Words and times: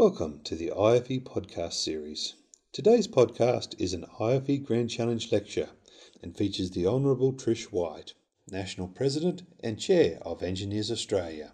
Welcome 0.00 0.40
to 0.44 0.56
the 0.56 0.70
IFE 0.70 1.24
podcast 1.24 1.74
series. 1.74 2.32
Today's 2.72 3.06
podcast 3.06 3.78
is 3.78 3.92
an 3.92 4.06
IFE 4.18 4.64
Grand 4.64 4.88
Challenge 4.88 5.30
lecture 5.30 5.68
and 6.22 6.34
features 6.34 6.70
the 6.70 6.86
Honourable 6.86 7.34
Trish 7.34 7.64
White, 7.64 8.14
National 8.50 8.88
President 8.88 9.42
and 9.62 9.78
Chair 9.78 10.18
of 10.22 10.42
Engineers 10.42 10.90
Australia. 10.90 11.52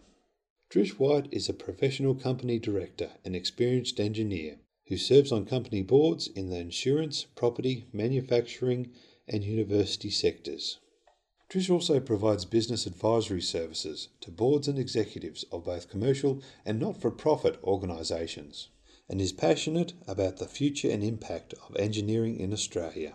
Trish 0.70 0.90
White 0.90 1.26
is 1.32 1.48
a 1.48 1.54
professional 1.54 2.14
company 2.14 2.60
director 2.60 3.10
and 3.24 3.34
experienced 3.34 3.98
engineer 3.98 4.60
who 4.86 4.96
serves 4.96 5.32
on 5.32 5.44
company 5.44 5.82
boards 5.82 6.28
in 6.28 6.48
the 6.48 6.58
insurance, 6.58 7.24
property, 7.34 7.88
manufacturing, 7.92 8.92
and 9.26 9.42
university 9.42 10.08
sectors. 10.08 10.78
Trish 11.48 11.70
also 11.70 12.00
provides 12.00 12.44
business 12.44 12.86
advisory 12.86 13.40
services 13.40 14.08
to 14.20 14.32
boards 14.32 14.66
and 14.66 14.78
executives 14.78 15.44
of 15.52 15.64
both 15.64 15.88
commercial 15.88 16.42
and 16.64 16.80
not 16.80 17.00
for 17.00 17.10
profit 17.10 17.58
organisations 17.62 18.68
and 19.08 19.20
is 19.20 19.32
passionate 19.32 19.92
about 20.08 20.38
the 20.38 20.48
future 20.48 20.90
and 20.90 21.04
impact 21.04 21.54
of 21.68 21.76
engineering 21.76 22.40
in 22.40 22.52
Australia. 22.52 23.14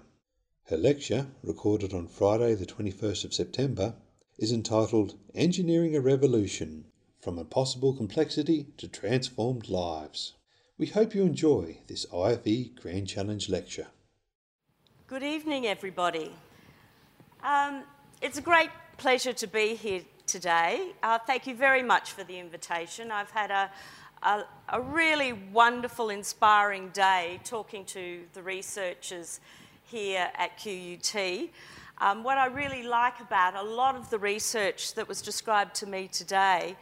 Her 0.67 0.77
lecture, 0.77 1.27
recorded 1.43 1.93
on 1.93 2.07
Friday, 2.07 2.55
the 2.55 2.65
21st 2.65 3.25
of 3.25 3.33
September, 3.33 3.95
is 4.37 4.53
entitled 4.53 5.15
Engineering 5.35 5.95
a 5.97 5.99
Revolution 5.99 6.85
From 7.21 7.37
Impossible 7.37 7.93
Complexity 7.93 8.67
to 8.77 8.87
Transformed 8.87 9.67
Lives. 9.67 10.35
We 10.77 10.87
hope 10.87 11.13
you 11.13 11.23
enjoy 11.23 11.79
this 11.87 12.05
IFE 12.13 12.73
Grand 12.75 13.09
Challenge 13.09 13.49
lecture. 13.49 13.87
Good 15.07 15.23
evening, 15.23 15.67
everybody. 15.67 16.33
Um, 17.43 17.83
it's 18.21 18.37
a 18.37 18.41
great 18.41 18.69
pleasure 18.97 19.33
to 19.33 19.47
be 19.47 19.73
here 19.73 20.03
today. 20.27 20.91
Uh, 21.01 21.17
thank 21.17 21.47
you 21.47 21.55
very 21.55 21.81
much 21.81 22.11
for 22.11 22.23
the 22.23 22.37
invitation. 22.37 23.11
I've 23.11 23.31
had 23.31 23.49
a, 23.49 23.71
a, 24.21 24.43
a, 24.69 24.79
really 24.79 25.33
wonderful, 25.33 26.11
inspiring 26.11 26.89
day 26.89 27.39
talking 27.43 27.83
to 27.85 28.19
the 28.33 28.43
researchers 28.43 29.39
here 29.85 30.29
at 30.35 30.55
QUT. 30.59 31.49
Um, 31.97 32.23
what 32.23 32.37
I 32.37 32.45
really 32.45 32.83
like 32.83 33.19
about 33.21 33.55
a 33.55 33.63
lot 33.63 33.95
of 33.95 34.11
the 34.11 34.19
research 34.19 34.93
that 34.93 35.07
was 35.07 35.23
described 35.23 35.73
to 35.75 35.87
me 35.87 36.07
today 36.07 36.75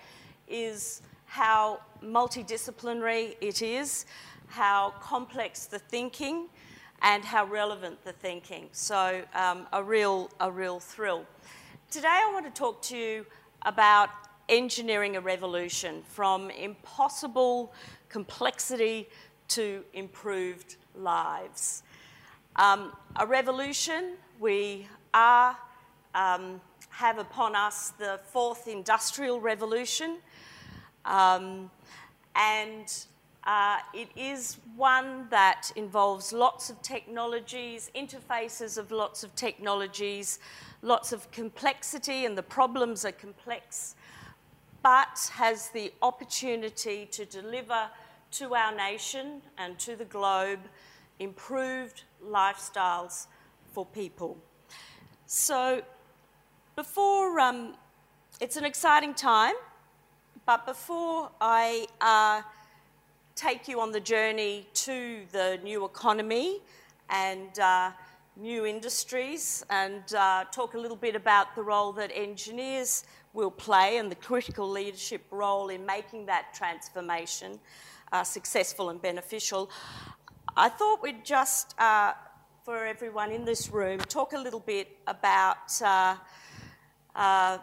is 0.50 1.02
how 1.26 1.80
multidisciplinary 2.04 3.38
it 3.40 3.62
is, 3.62 4.06
how 4.48 4.94
complex 5.00 5.68
the 5.68 5.80
thinking, 5.80 6.50
and 7.02 7.24
how 7.24 7.46
relevant 7.46 8.04
the 8.04 8.14
thinking. 8.14 8.70
So 8.72 9.22
um, 9.34 9.68
a 9.74 9.84
real, 9.84 10.30
a 10.40 10.52
real 10.52 10.80
thrill. 10.80 11.26
Today 11.92 12.08
I 12.08 12.32
want 12.34 12.46
to 12.46 12.52
talk 12.52 12.82
to 12.84 12.98
you 12.98 13.26
about 13.64 14.10
engineering 14.48 15.16
a 15.16 15.22
revolution 15.22 16.02
from 16.08 16.50
impossible 16.50 17.74
complexity 18.10 19.08
to 19.50 19.84
improved 19.94 20.76
lives. 20.96 21.84
Um, 22.56 22.92
a 23.16 23.26
revolution, 23.26 24.16
we 24.40 24.88
are, 25.14 25.58
um, 26.16 26.60
have 26.90 27.20
upon 27.20 27.56
us 27.56 27.92
the 27.92 28.20
fourth 28.32 28.68
industrial 28.68 29.40
revolution, 29.40 30.18
um, 31.06 31.72
and 32.36 33.06
uh, 33.50 33.80
it 33.96 34.10
is 34.16 34.58
one 34.76 35.28
that 35.32 35.72
involves 35.76 36.32
lots 36.32 36.70
of 36.70 36.80
technologies, 36.84 37.90
interfaces 37.96 38.78
of 38.78 38.92
lots 38.92 39.24
of 39.24 39.34
technologies, 39.34 40.38
lots 40.84 41.12
of 41.12 41.32
complexity, 41.32 42.26
and 42.26 42.38
the 42.38 42.44
problems 42.44 43.06
are 43.06 43.12
complex, 43.12 43.96
but 44.84 45.32
has 45.34 45.70
the 45.70 45.92
opportunity 46.04 47.08
to 47.10 47.26
deliver 47.26 47.90
to 48.30 48.54
our 48.54 48.72
nation 48.76 49.42
and 49.58 49.80
to 49.80 49.96
the 49.96 50.06
globe 50.06 50.60
improved 51.18 52.04
lifestyles 52.24 53.26
for 53.74 53.84
people. 53.84 54.38
So, 55.26 55.82
before 56.76 57.40
um, 57.40 57.74
it's 58.40 58.58
an 58.58 58.64
exciting 58.64 59.16
time, 59.16 59.56
but 60.46 60.68
before 60.68 61.32
I 61.42 61.88
uh, 62.00 62.44
take 63.40 63.70
you 63.70 63.80
on 63.80 63.94
the 63.94 64.02
journey 64.02 64.68
to 64.74 65.22
the 65.32 65.58
new 65.64 65.86
economy 65.86 66.60
and 67.10 67.58
uh, 67.60 67.90
new 68.36 68.66
industries 68.66 69.64
and 69.70 70.14
uh, 70.14 70.44
talk 70.52 70.74
a 70.74 70.78
little 70.78 70.98
bit 70.98 71.16
about 71.16 71.56
the 71.56 71.62
role 71.62 71.94
that 71.94 72.12
engineers 72.14 73.06
will 73.32 73.50
play 73.50 73.96
and 73.96 74.12
the 74.12 74.16
critical 74.16 74.70
leadership 74.70 75.22
role 75.32 75.70
in 75.70 75.86
making 75.86 76.26
that 76.26 76.54
transformation 76.54 77.58
uh, 78.12 78.26
successful 78.26 78.90
and 78.90 79.02
beneficial. 79.02 79.70
I 80.58 80.68
thought 80.68 81.02
we'd 81.02 81.24
just, 81.24 81.80
uh, 81.80 82.12
for 82.66 82.86
everyone 82.86 83.32
in 83.32 83.46
this 83.46 83.70
room, 83.70 84.00
talk 84.00 84.34
a 84.34 84.38
little 84.38 84.60
bit 84.60 84.98
about 85.08 85.82
uh, 85.82 86.18
uh, 87.16 87.58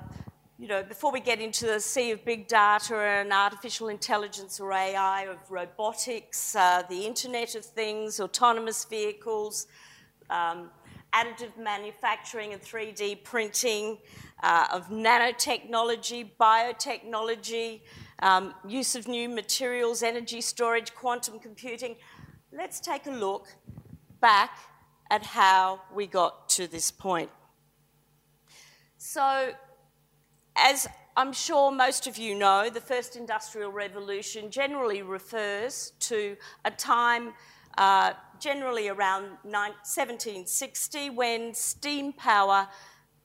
you 0.59 0.69
know, 0.69 0.83
before 0.83 1.13
we 1.13 1.21
get 1.21 1.39
into 1.39 1.67
the 1.67 1.79
sea 1.79 2.13
of 2.13 2.25
big 2.25 2.49
data 2.49 2.97
and 2.97 3.31
artificial 3.31 3.89
intelligence 3.89 4.59
or 4.59 4.73
AI, 4.73 5.23
of 5.25 5.39
robotics, 5.51 6.57
uh, 6.57 6.83
the 6.89 7.05
Internet 7.05 7.55
of 7.57 7.65
Things, 7.65 8.21
autonomous 8.21 8.87
vehicles, 8.87 9.67
um, 10.31 10.71
additive 11.13 11.59
manufacturing 11.59 12.55
and 12.55 12.63
3D 12.63 13.23
printing, 13.23 13.99
uh, 14.43 14.67
of 14.73 14.89
nanotechnology, 14.89 16.31
biotechnology, 16.41 17.83
um, 18.21 18.55
use 18.67 18.97
of 18.97 19.07
new 19.07 19.29
materials, 19.29 20.03
energy 20.03 20.41
storage, 20.41 20.95
quantum 20.95 21.39
computing. 21.39 21.97
Let's 22.51 22.81
take 22.81 23.07
a 23.07 23.11
look 23.11 23.47
back 24.23 24.59
at 25.11 25.23
how 25.23 25.83
we 25.95 26.07
got 26.07 26.49
to 26.51 26.67
this 26.67 26.91
point. 26.91 27.29
So, 28.97 29.53
as 30.57 30.87
I'm 31.17 31.33
sure 31.33 31.71
most 31.71 32.07
of 32.07 32.19
you 32.19 32.35
know, 32.35 32.69
the 32.69 32.81
first 32.81 33.17
industrial 33.17 33.73
revolution 33.73 34.51
generally 34.51 35.03
refers 35.03 35.93
to 36.01 36.37
a 36.65 36.71
time 36.71 37.33
uh, 37.79 38.13
generally 38.41 38.89
around 38.89 39.39
1760 39.43 41.11
when 41.11 41.55
steam 41.55 42.13
power 42.13 42.69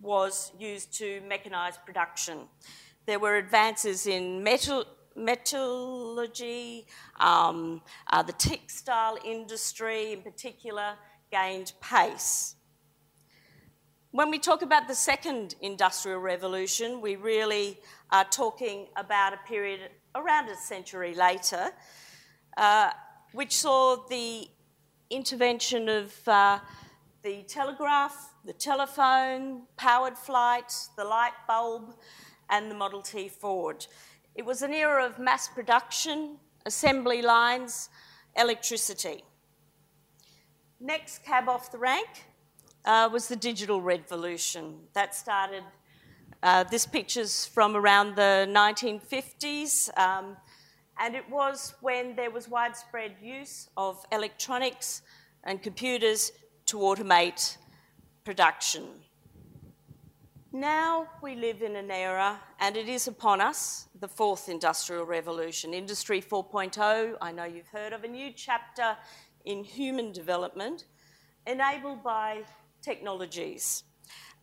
was 0.01 0.51
used 0.59 0.93
to 0.97 1.21
mechanise 1.21 1.77
production. 1.85 2.39
There 3.05 3.19
were 3.19 3.37
advances 3.37 4.07
in 4.07 4.43
metal, 4.43 4.85
metallurgy, 5.15 6.85
um, 7.19 7.81
uh, 8.11 8.23
the 8.23 8.33
textile 8.33 9.17
industry 9.23 10.13
in 10.13 10.21
particular 10.21 10.95
gained 11.31 11.73
pace. 11.81 12.55
When 14.13 14.29
we 14.29 14.39
talk 14.39 14.61
about 14.61 14.89
the 14.89 14.93
second 14.93 15.55
industrial 15.61 16.19
revolution, 16.19 16.99
we 16.99 17.15
really 17.15 17.79
are 18.11 18.25
talking 18.25 18.87
about 18.97 19.31
a 19.31 19.37
period 19.47 19.89
around 20.13 20.49
a 20.49 20.57
century 20.57 21.15
later, 21.15 21.71
uh, 22.57 22.91
which 23.31 23.55
saw 23.55 24.05
the 24.09 24.49
intervention 25.09 25.87
of 25.87 26.27
uh, 26.27 26.59
the 27.23 27.43
telegraph, 27.43 28.33
the 28.43 28.51
telephone, 28.51 29.61
powered 29.77 30.17
flight, 30.17 30.73
the 30.97 31.05
light 31.05 31.31
bulb, 31.47 31.95
and 32.49 32.69
the 32.69 32.75
Model 32.75 33.01
T 33.01 33.29
Ford. 33.29 33.87
It 34.35 34.45
was 34.45 34.61
an 34.61 34.73
era 34.73 35.05
of 35.05 35.19
mass 35.19 35.47
production, 35.47 36.35
assembly 36.65 37.21
lines, 37.21 37.87
electricity. 38.35 39.23
Next 40.81 41.23
cab 41.23 41.47
off 41.47 41.71
the 41.71 41.77
rank 41.77 42.25
uh, 42.85 43.09
was 43.11 43.27
the 43.27 43.35
digital 43.35 43.81
revolution. 43.81 44.79
That 44.93 45.15
started, 45.15 45.63
uh, 46.43 46.63
this 46.65 46.85
picture's 46.85 47.45
from 47.45 47.75
around 47.75 48.15
the 48.15 48.47
1950s, 48.49 49.97
um, 49.97 50.37
and 50.99 51.15
it 51.15 51.29
was 51.29 51.73
when 51.81 52.15
there 52.15 52.31
was 52.31 52.47
widespread 52.47 53.15
use 53.21 53.69
of 53.77 54.03
electronics 54.11 55.01
and 55.43 55.61
computers 55.61 56.31
to 56.67 56.77
automate 56.77 57.57
production. 58.23 58.83
Now 60.53 61.07
we 61.21 61.35
live 61.35 61.61
in 61.61 61.77
an 61.77 61.89
era, 61.89 62.39
and 62.59 62.75
it 62.75 62.89
is 62.89 63.07
upon 63.07 63.39
us, 63.39 63.87
the 63.99 64.07
fourth 64.07 64.49
industrial 64.49 65.05
revolution. 65.05 65.73
Industry 65.73 66.21
4.0, 66.21 67.15
I 67.21 67.31
know 67.31 67.45
you've 67.45 67.69
heard 67.69 67.93
of, 67.93 68.03
a 68.03 68.07
new 68.07 68.33
chapter 68.35 68.97
in 69.45 69.63
human 69.63 70.11
development 70.11 70.85
enabled 71.47 72.03
by 72.03 72.43
technologies, 72.81 73.83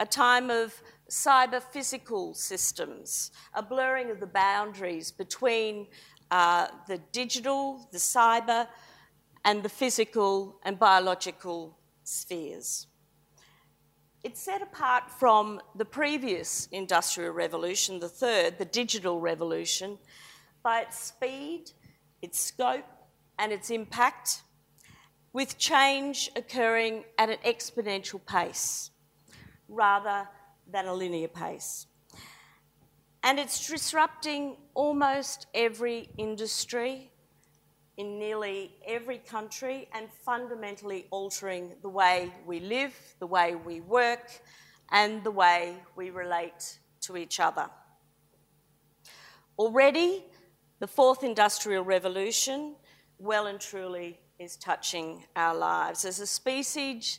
a 0.00 0.06
time 0.06 0.50
of 0.50 0.81
cyber 1.11 1.62
physical 1.62 2.35
systems, 2.35 3.31
a 3.55 3.62
blurring 3.62 4.11
of 4.11 4.20
the 4.20 4.26
boundaries 4.26 5.11
between 5.11 5.87
uh, 6.31 6.69
the 6.87 6.99
digital, 7.12 7.88
the 7.93 7.99
cyber, 7.99 8.67
and 9.44 9.62
the 9.62 9.69
physical 9.69 10.58
and 10.64 10.79
biological 10.79 11.79
spheres. 12.05 12.87
It's 14.25 14.40
set 14.40 14.62
apart 14.62 15.11
from 15.11 15.61
the 15.76 15.85
previous 15.85 16.69
industrial 16.73 17.32
revolution, 17.32 18.00
the 18.00 18.08
third, 18.08 18.58
the 18.58 18.64
digital 18.64 19.20
revolution, 19.20 19.99
by 20.62 20.81
its 20.81 20.99
speed, 20.99 21.70
its 22.20 22.38
scope, 22.38 22.85
and 23.38 23.52
its 23.52 23.70
impact, 23.70 24.43
with 25.38 25.56
change 25.56 26.29
occurring 26.35 27.05
at 27.17 27.31
an 27.31 27.37
exponential 27.46 28.20
pace 28.26 28.90
rather 29.69 30.26
than 30.69 30.87
a 30.87 30.93
linear 30.93 31.29
pace. 31.29 31.87
And 33.23 33.38
it's 33.38 33.69
disrupting 33.69 34.56
almost 34.75 35.46
every 35.55 36.08
industry 36.19 37.12
in 37.99 38.19
nearly 38.19 38.73
every 38.85 39.19
country 39.19 39.88
and 39.94 40.08
fundamentally 40.11 41.06
altering 41.12 41.70
the 41.82 41.88
way 41.88 42.32
we 42.44 42.58
live, 42.58 42.96
the 43.20 43.26
way 43.29 43.55
we 43.55 43.81
work, 43.81 44.40
and 44.90 45.23
the 45.23 45.31
way 45.31 45.76
we 45.94 46.11
relate 46.11 46.81
to 47.02 47.17
each 47.17 47.38
other. 47.38 47.70
Already, 49.56 50.25
the 50.81 50.88
fourth 50.88 51.23
industrial 51.23 51.85
revolution 51.85 52.75
well 53.20 53.46
and 53.46 53.61
truly 53.61 54.19
is 54.38 54.56
touching 54.56 55.25
our 55.35 55.55
lives. 55.55 56.05
As 56.05 56.20
a 56.20 56.26
species, 56.26 57.19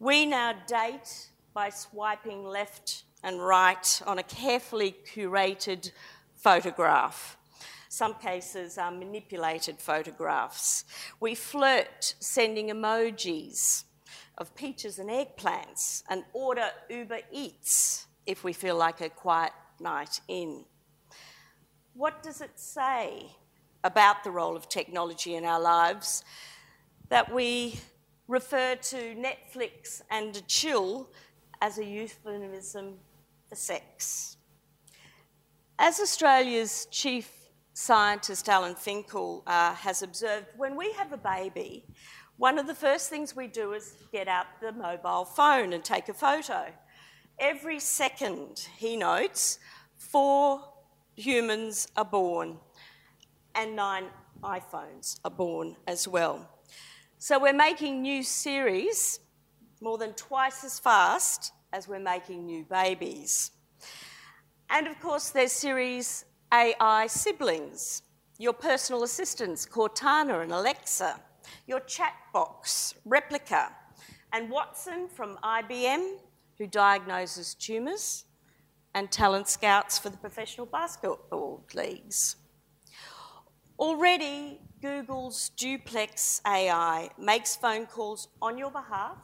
we 0.00 0.26
now 0.26 0.54
date 0.66 1.30
by 1.54 1.70
swiping 1.70 2.44
left 2.44 3.04
and 3.22 3.40
right 3.40 4.02
on 4.06 4.18
a 4.18 4.22
carefully 4.24 4.96
curated 5.14 5.92
photograph. 6.34 7.36
Some 7.88 8.14
cases 8.14 8.76
are 8.76 8.90
manipulated 8.90 9.78
photographs. 9.78 10.84
We 11.20 11.34
flirt 11.34 12.14
sending 12.18 12.68
emojis 12.68 13.84
of 14.36 14.54
peaches 14.54 14.98
and 14.98 15.10
eggplants 15.10 16.02
and 16.10 16.24
order 16.32 16.70
Uber 16.90 17.20
Eats 17.32 18.06
if 18.26 18.42
we 18.42 18.52
feel 18.52 18.76
like 18.76 19.00
a 19.00 19.08
quiet 19.08 19.52
night 19.80 20.20
in. 20.28 20.64
What 21.94 22.22
does 22.22 22.40
it 22.40 22.58
say 22.58 23.30
about 23.84 24.24
the 24.24 24.30
role 24.30 24.56
of 24.56 24.68
technology 24.68 25.34
in 25.34 25.44
our 25.44 25.60
lives 25.60 26.24
that 27.08 27.32
we 27.32 27.78
refer 28.26 28.74
to 28.76 28.96
Netflix 28.96 30.02
and 30.10 30.36
a 30.36 30.40
chill 30.42 31.08
as 31.60 31.78
a 31.78 31.84
euphemism 31.84 32.94
for 33.48 33.54
sex. 33.54 34.36
As 35.78 36.00
Australia's 36.00 36.86
chief 36.90 37.30
scientist 37.72 38.48
Alan 38.48 38.74
Finkel 38.74 39.42
uh, 39.46 39.74
has 39.74 40.02
observed, 40.02 40.46
when 40.56 40.76
we 40.76 40.92
have 40.92 41.12
a 41.12 41.16
baby, 41.16 41.84
one 42.36 42.58
of 42.58 42.66
the 42.66 42.74
first 42.74 43.08
things 43.08 43.34
we 43.34 43.46
do 43.46 43.72
is 43.72 43.94
get 44.12 44.28
out 44.28 44.46
the 44.60 44.72
mobile 44.72 45.24
phone 45.24 45.72
and 45.72 45.82
take 45.82 46.08
a 46.08 46.14
photo. 46.14 46.66
Every 47.38 47.80
second, 47.80 48.68
he 48.76 48.96
notes, 48.96 49.58
four 49.96 50.64
humans 51.14 51.88
are 51.96 52.04
born 52.04 52.58
and 53.58 53.74
nine 53.74 54.04
iPhones 54.44 55.18
are 55.24 55.32
born 55.32 55.76
as 55.88 56.06
well. 56.06 56.48
So 57.18 57.40
we're 57.40 57.52
making 57.52 58.02
new 58.02 58.22
Siris 58.22 59.18
more 59.80 59.98
than 59.98 60.12
twice 60.12 60.62
as 60.62 60.78
fast 60.78 61.52
as 61.72 61.88
we're 61.88 61.98
making 61.98 62.46
new 62.46 62.64
babies. 62.64 63.50
And 64.70 64.86
of 64.86 65.00
course, 65.00 65.30
there's 65.30 65.50
Siri's 65.50 66.24
AI 66.54 67.08
siblings, 67.08 68.02
your 68.38 68.52
personal 68.52 69.02
assistants, 69.02 69.66
Cortana 69.66 70.40
and 70.44 70.52
Alexa, 70.52 71.20
your 71.66 71.80
chat 71.80 72.12
box, 72.32 72.94
Replika, 73.08 73.70
and 74.32 74.50
Watson 74.50 75.08
from 75.08 75.36
IBM, 75.42 76.18
who 76.58 76.68
diagnoses 76.68 77.54
tumours, 77.54 78.24
and 78.94 79.10
talent 79.10 79.48
scouts 79.48 79.98
for 79.98 80.10
the 80.10 80.16
professional 80.16 80.66
basketball 80.66 81.66
leagues. 81.74 82.36
Already, 83.78 84.60
Google's 84.82 85.50
Duplex 85.50 86.40
AI 86.46 87.10
makes 87.18 87.56
phone 87.56 87.86
calls 87.86 88.28
on 88.42 88.58
your 88.58 88.70
behalf 88.70 89.18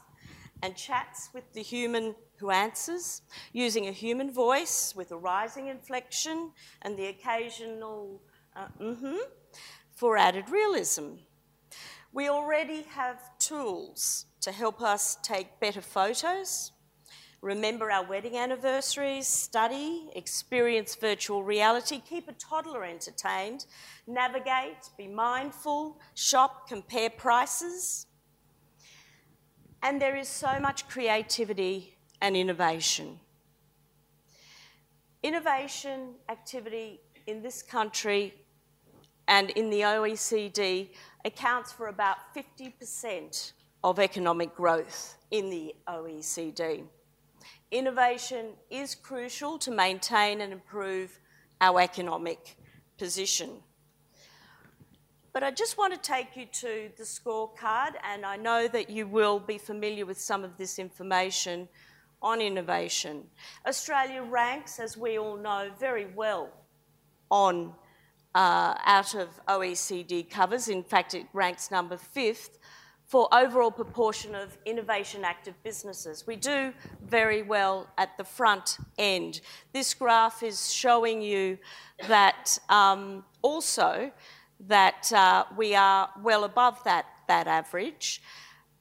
and 0.62 0.77
chats 0.77 1.31
with 1.35 1.53
the 1.53 1.62
human 1.62 2.15
who 2.37 2.51
answers, 2.51 3.23
using 3.53 3.89
a 3.89 3.93
human 3.93 4.33
voice 4.33 4.95
with 4.97 5.12
a 5.12 5.17
rising 5.17 5.69
inflection 5.69 6.53
and 6.83 6.97
the 6.97 7.06
occasional 7.06 8.23
uh, 8.56 8.67
mm-hmm 8.81 9.17
for 9.95 10.17
added 10.17 10.51
realism. 10.51 11.15
We 12.12 12.29
already 12.29 12.83
have 12.83 13.39
tools 13.39 14.27
to 14.41 14.53
help 14.53 14.81
us 14.81 15.17
take 15.23 15.61
better 15.61 15.81
photos, 15.81 16.73
remember 17.44 17.91
our 17.91 18.02
wedding 18.02 18.38
anniversaries, 18.38 19.26
study, 19.26 20.08
experience 20.17 20.94
virtual 20.94 21.44
reality, 21.44 22.00
keep 22.08 22.26
a 22.26 22.32
toddler 22.32 22.85
entertained, 22.85 23.67
navigate, 24.06 24.88
be 24.96 25.06
mindful, 25.06 26.00
shop, 26.14 26.67
compare 26.67 27.11
prices. 27.11 28.06
And 29.82 30.00
there 30.00 30.17
is 30.17 30.26
so 30.26 30.58
much 30.58 30.88
creativity 30.88 31.99
and 32.23 32.35
innovation. 32.35 33.20
Innovation 35.23 36.14
activity 36.31 37.00
in 37.26 37.43
this 37.43 37.62
country 37.62 38.32
and 39.29 39.50
in 39.50 39.69
the 39.69 39.82
OECD 39.82 40.88
accounts 41.26 41.73
for 41.73 41.88
about 41.88 42.17
50% 42.35 43.52
of 43.82 43.99
economic 43.99 44.55
growth 44.56 45.19
in 45.31 45.50
the 45.50 45.75
OECD. 45.87 46.85
Innovation 47.75 48.50
is 48.71 48.94
crucial 48.94 49.59
to 49.59 49.73
maintain 49.73 50.41
and 50.41 50.53
improve 50.53 51.19
our 51.61 51.81
economic 51.81 52.56
position. 52.97 53.50
But 55.32 55.43
I 55.43 55.50
just 55.50 55.76
want 55.76 55.93
to 55.93 55.99
take 55.99 56.37
you 56.37 56.47
to 56.47 56.91
the 56.97 57.03
scorecard, 57.03 57.94
and 58.05 58.25
I 58.25 58.37
know 58.37 58.69
that 58.69 58.91
you 58.91 59.09
will 59.09 59.41
be 59.41 59.59
familiar 59.59 60.06
with 60.06 60.21
some 60.21 60.44
of 60.44 60.56
this 60.56 60.79
information 60.79 61.69
on 62.23 62.41
innovation. 62.41 63.25
Australia 63.67 64.23
ranks, 64.23 64.79
as 64.79 64.97
we 64.97 65.19
all 65.19 65.37
know, 65.37 65.69
very 65.77 66.06
well 66.15 66.53
on 67.29 67.75
uh, 68.37 68.75
out 68.85 69.17
of 69.17 69.31
OECD 69.49 70.31
covers. 70.31 70.69
In 70.69 70.85
fact, 70.85 71.12
it 71.15 71.27
ranks 71.32 71.73
number 71.73 71.97
fifth 71.97 72.56
for 73.06 73.29
overall 73.33 73.71
proportion 73.71 74.35
of 74.35 74.56
innovation 74.65 75.25
active 75.25 75.55
businesses. 75.62 76.27
We 76.27 76.37
do 76.37 76.73
very 77.03 77.43
well 77.43 77.87
at 77.99 78.17
the 78.17 78.25
front 78.25 78.79
end. 78.99 79.41
This 79.73 79.94
graph 79.94 80.43
is 80.43 80.73
showing 80.73 81.20
you 81.20 81.58
that 82.08 82.58
um, 82.69 83.25
also 83.43 84.11
that 84.61 85.13
uh, 85.13 85.44
we 85.56 85.75
are 85.75 86.08
well 86.23 86.44
above 86.44 86.82
that, 86.84 87.06
that 87.29 87.46
average, 87.46 88.23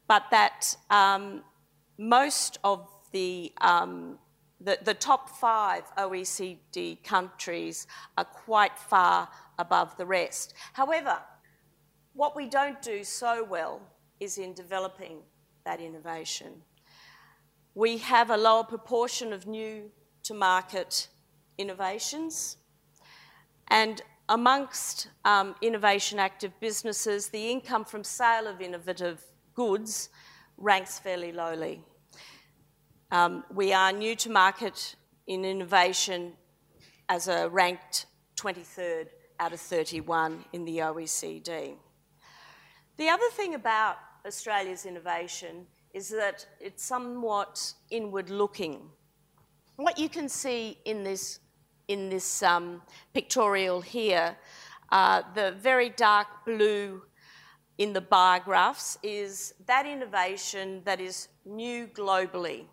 but 0.08 0.24
that 0.32 0.76
um, 0.90 1.44
most 1.98 2.58
of 2.64 2.90
the, 3.12 3.52
um, 3.62 4.18
the, 4.62 4.78
the 4.84 4.94
top 4.94 5.30
five 5.30 5.84
OECD 5.98 7.04
countries 7.04 7.88
are 8.18 8.26
quite 8.26 8.78
far 8.78 9.28
above 9.60 9.96
the 9.98 10.06
rest. 10.06 10.54
However, 10.72 11.20
what 12.14 12.36
we 12.36 12.48
don't 12.48 12.82
do 12.82 13.04
so 13.04 13.44
well 13.44 13.82
is 14.24 14.38
in 14.38 14.54
developing 14.54 15.20
that 15.66 15.80
innovation. 15.80 16.54
We 17.76 17.98
have 17.98 18.30
a 18.30 18.38
lower 18.38 18.64
proportion 18.64 19.34
of 19.34 19.48
new 19.48 19.92
to 20.24 20.34
market 20.34 21.10
innovations, 21.58 22.58
and 23.68 24.02
amongst 24.30 25.10
um, 25.26 25.56
innovation 25.62 26.20
active 26.20 26.52
businesses, 26.60 27.30
the 27.30 27.52
income 27.52 27.84
from 27.86 28.04
sale 28.04 28.48
of 28.48 28.62
innovative 28.62 29.22
goods 29.54 30.10
ranks 30.58 31.00
fairly 31.00 31.32
lowly. 31.32 31.82
Um, 33.12 33.44
we 33.54 33.74
are 33.74 33.92
new 33.92 34.16
to 34.16 34.30
market 34.30 34.96
in 35.28 35.46
innovation 35.46 36.34
as 37.10 37.28
a 37.28 37.50
ranked 37.50 38.06
23rd 38.38 39.08
out 39.40 39.54
of 39.54 39.60
31 39.60 40.46
in 40.54 40.66
the 40.66 40.78
OECD. 40.78 41.76
The 42.98 43.10
other 43.10 43.30
thing 43.32 43.56
about 43.56 43.98
Australia's 44.26 44.86
innovation 44.86 45.68
is 45.94 46.10
that 46.10 46.46
it's 46.60 46.84
somewhat 46.84 47.74
inward 47.90 48.30
looking. 48.30 48.90
What 49.76 50.00
you 50.00 50.08
can 50.08 50.30
see 50.30 50.78
in 50.86 51.04
this, 51.04 51.40
in 51.90 52.10
this 52.10 52.42
um, 52.42 52.82
pictorial 53.14 53.82
here, 53.82 54.38
uh, 54.92 55.24
the 55.36 55.52
very 55.60 55.90
dark 55.90 56.28
blue 56.46 57.02
in 57.78 57.92
the 57.92 58.02
bar 58.02 58.40
graphs 58.40 58.98
is 59.04 59.56
that 59.66 59.86
innovation 59.86 60.82
that 60.86 61.02
is 61.02 61.28
new 61.46 61.88
globally, 61.88 62.66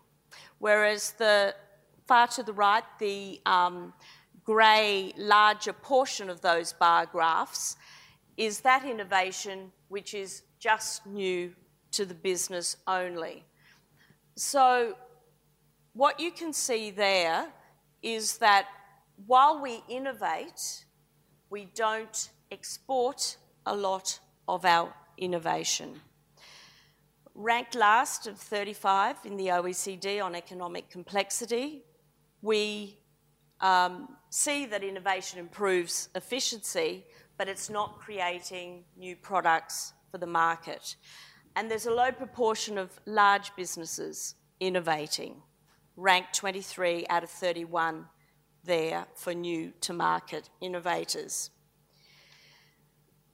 whereas 0.59 1.11
the 1.17 1.53
far 2.07 2.27
to 2.27 2.43
the 2.43 2.53
right, 2.53 2.83
the 2.99 3.41
um, 3.45 3.93
grey 4.45 5.11
larger 5.17 5.73
portion 5.73 6.29
of 6.29 6.39
those 6.41 6.71
bar 6.71 7.05
graphs 7.05 7.75
is 8.37 8.61
that 8.61 8.85
innovation 8.85 9.71
which 9.89 10.13
is 10.13 10.43
just 10.61 11.07
new 11.07 11.51
to 11.91 12.05
the 12.05 12.13
business 12.13 12.77
only. 12.87 13.43
So, 14.35 14.93
what 15.93 16.19
you 16.19 16.31
can 16.31 16.53
see 16.53 16.91
there 16.91 17.47
is 18.01 18.37
that 18.37 18.67
while 19.25 19.61
we 19.61 19.83
innovate, 19.89 20.85
we 21.49 21.65
don't 21.75 22.29
export 22.51 23.37
a 23.65 23.75
lot 23.75 24.19
of 24.47 24.63
our 24.63 24.93
innovation. 25.17 25.99
Ranked 27.33 27.75
last 27.75 28.27
of 28.27 28.37
35 28.37 29.17
in 29.25 29.37
the 29.37 29.47
OECD 29.47 30.23
on 30.23 30.35
economic 30.35 30.89
complexity, 30.89 31.83
we 32.41 32.99
um, 33.61 34.09
see 34.29 34.65
that 34.67 34.83
innovation 34.83 35.39
improves 35.39 36.09
efficiency, 36.15 37.05
but 37.37 37.49
it's 37.49 37.69
not 37.69 37.99
creating 37.99 38.83
new 38.95 39.15
products 39.15 39.93
for 40.11 40.17
the 40.17 40.27
market. 40.27 40.95
And 41.55 41.71
there's 41.71 41.85
a 41.85 41.93
low 41.93 42.11
proportion 42.11 42.77
of 42.77 42.99
large 43.05 43.55
businesses 43.55 44.35
innovating, 44.59 45.41
ranked 45.95 46.33
23 46.35 47.05
out 47.09 47.23
of 47.23 47.29
31 47.29 48.05
there 48.63 49.07
for 49.15 49.33
new 49.33 49.73
to 49.81 49.93
market 49.93 50.49
innovators. 50.61 51.49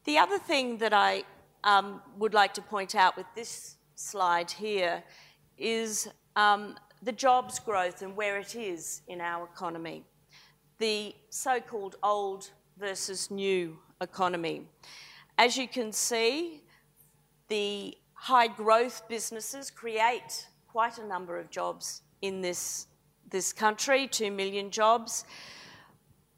The 0.06 0.18
other 0.18 0.40
thing 0.40 0.78
that 0.78 0.94
I 0.94 1.24
um, 1.64 2.02
would 2.18 2.34
like 2.34 2.54
to 2.54 2.62
point 2.62 2.96
out 2.96 3.18
with 3.18 3.26
this 3.36 3.76
slide 3.96 4.52
here 4.52 5.04
is 5.58 6.08
um, 6.36 6.76
the 7.04 7.12
jobs 7.12 7.60
growth 7.60 8.02
and 8.02 8.16
where 8.16 8.38
it 8.38 8.56
is 8.56 9.02
in 9.08 9.20
our 9.20 9.46
economy. 9.46 10.04
The 10.80 11.14
so 11.30 11.60
called 11.60 11.98
old 12.04 12.52
versus 12.78 13.30
new 13.30 13.78
economy. 14.00 14.68
As 15.38 15.58
you 15.58 15.68
can 15.68 15.92
see, 15.92 16.64
the 17.48 17.98
high 18.14 18.48
growth 18.48 19.08
businesses 19.08 19.70
create 19.70 20.48
quite 20.68 20.98
a 20.98 21.06
number 21.06 21.38
of 21.38 21.50
jobs 21.50 22.02
in 22.22 22.42
this, 22.42 22.88
this 23.30 23.54
country 23.54 24.08
2 24.08 24.32
million 24.32 24.70
jobs. 24.70 25.26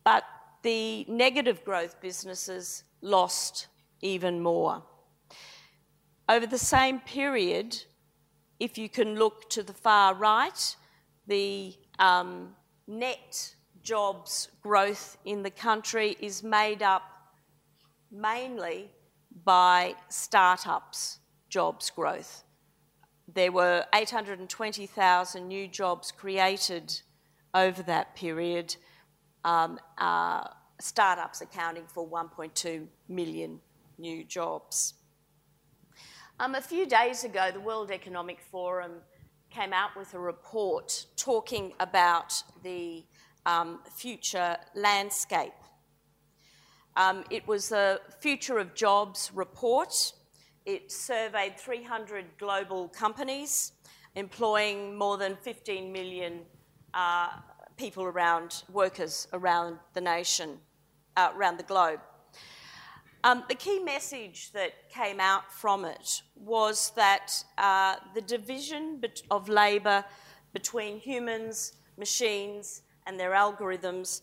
But 0.04 0.24
the 0.62 1.06
negative 1.08 1.64
growth 1.64 2.00
businesses 2.02 2.84
lost 3.02 3.68
even 4.02 4.42
more. 4.42 4.84
Over 6.28 6.46
the 6.46 6.58
same 6.58 7.00
period, 7.00 7.84
if 8.60 8.78
you 8.78 8.90
can 8.90 9.16
look 9.16 9.50
to 9.52 9.64
the 9.64 9.74
far 9.74 10.14
right, 10.14 10.76
the 11.28 11.74
um, 11.98 12.56
net 12.88 13.56
jobs 13.82 14.50
growth 14.62 15.18
in 15.26 15.42
the 15.42 15.50
country 15.50 16.18
is 16.20 16.44
made 16.44 16.84
up 16.84 17.04
mainly 18.12 18.90
by 19.44 19.96
startups 20.10 21.20
jobs 21.50 21.90
growth. 21.90 22.44
There 23.28 23.52
were 23.52 23.86
820,000 23.94 25.48
new 25.48 25.68
jobs 25.68 26.12
created 26.12 27.02
over 27.54 27.84
that 27.84 28.16
period, 28.16 28.76
um, 29.44 29.80
uh, 29.98 30.48
startups 30.80 31.42
accounting 31.42 31.86
for 31.88 32.08
1.2 32.08 32.88
million 33.08 33.60
new 33.98 34.24
jobs. 34.24 34.96
Um, 36.40 36.56
a 36.56 36.62
few 36.62 36.86
days 36.86 37.24
ago, 37.24 37.50
the 37.52 37.60
World 37.60 37.92
Economic 37.92 38.40
Forum 38.40 39.02
came 39.50 39.74
out 39.74 39.90
with 39.98 40.14
a 40.14 40.20
report 40.20 41.06
talking 41.18 41.74
about 41.80 42.42
the 42.64 43.04
um, 43.46 43.80
future 43.96 44.58
landscape. 44.76 45.54
Um, 47.00 47.24
it 47.30 47.48
was 47.48 47.72
a 47.72 48.02
Future 48.20 48.60
of 48.60 48.76
Jobs 48.76 49.32
report. 49.34 50.12
It 50.66 50.92
surveyed 50.92 51.58
300 51.58 52.26
global 52.38 52.90
companies 52.90 53.72
employing 54.16 54.98
more 54.98 55.18
than 55.18 55.38
15 55.38 55.94
million 55.94 56.42
uh, 56.94 57.30
people 57.78 58.04
around, 58.04 58.64
workers 58.70 59.30
around 59.32 59.80
the 59.94 60.02
nation, 60.02 60.58
uh, 61.16 61.32
around 61.38 61.56
the 61.56 61.64
globe. 61.64 62.02
Um, 63.24 63.46
the 63.48 63.56
key 63.56 63.80
message 63.80 64.52
that 64.52 64.90
came 64.90 65.22
out 65.22 65.54
from 65.54 65.86
it 65.86 66.22
was 66.36 66.92
that 66.98 67.32
uh, 67.58 67.96
the 68.14 68.22
division 68.22 69.02
of 69.32 69.48
labour 69.48 70.04
between 70.52 71.00
humans, 71.00 71.76
machines, 71.98 72.82
and 73.08 73.18
their 73.18 73.32
algorithms 73.32 74.22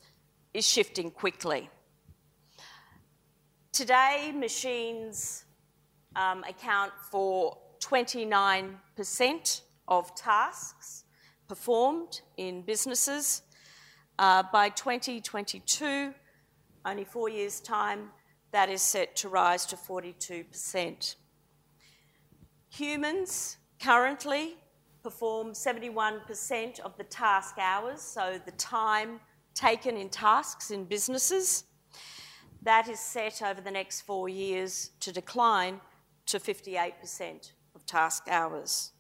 is 0.52 0.66
shifting 0.66 1.10
quickly. 1.10 1.70
Today, 3.76 4.32
machines 4.34 5.44
um, 6.14 6.42
account 6.44 6.92
for 7.10 7.58
29% 7.80 9.60
of 9.86 10.14
tasks 10.14 11.04
performed 11.46 12.22
in 12.38 12.62
businesses. 12.62 13.42
Uh, 14.18 14.44
by 14.50 14.70
2022, 14.70 16.14
only 16.86 17.04
four 17.04 17.28
years' 17.28 17.60
time, 17.60 18.08
that 18.50 18.70
is 18.70 18.80
set 18.80 19.14
to 19.16 19.28
rise 19.28 19.66
to 19.66 19.76
42%. 19.76 21.16
Humans 22.70 23.58
currently 23.78 24.56
perform 25.02 25.48
71% 25.48 26.80
of 26.80 26.96
the 26.96 27.04
task 27.04 27.56
hours, 27.60 28.00
so 28.00 28.40
the 28.42 28.52
time 28.52 29.20
taken 29.54 29.98
in 29.98 30.08
tasks 30.08 30.70
in 30.70 30.84
businesses. 30.84 31.64
That 32.66 32.88
is 32.88 32.98
set 32.98 33.42
over 33.42 33.60
the 33.60 33.70
next 33.70 34.00
four 34.00 34.28
years 34.28 34.90
to 34.98 35.12
decline 35.12 35.80
to 36.26 36.40
58% 36.40 37.52
of 37.76 37.86
task 37.86 38.24
hours. 38.28 38.90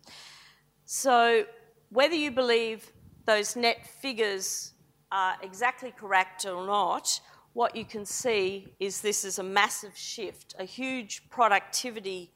So, 0.84 1.46
whether 1.88 2.14
you 2.14 2.30
believe 2.30 2.92
those 3.24 3.56
net 3.56 3.84
figures 3.84 4.72
are 5.10 5.34
exactly 5.42 5.90
correct 5.90 6.46
or 6.46 6.64
not, 6.64 7.20
what 7.54 7.74
you 7.74 7.84
can 7.84 8.06
see 8.06 8.72
is 8.78 9.00
this 9.00 9.24
is 9.24 9.40
a 9.40 9.42
massive 9.42 9.98
shift, 9.98 10.54
a 10.60 10.64
huge 10.64 11.28
productivity 11.28 12.30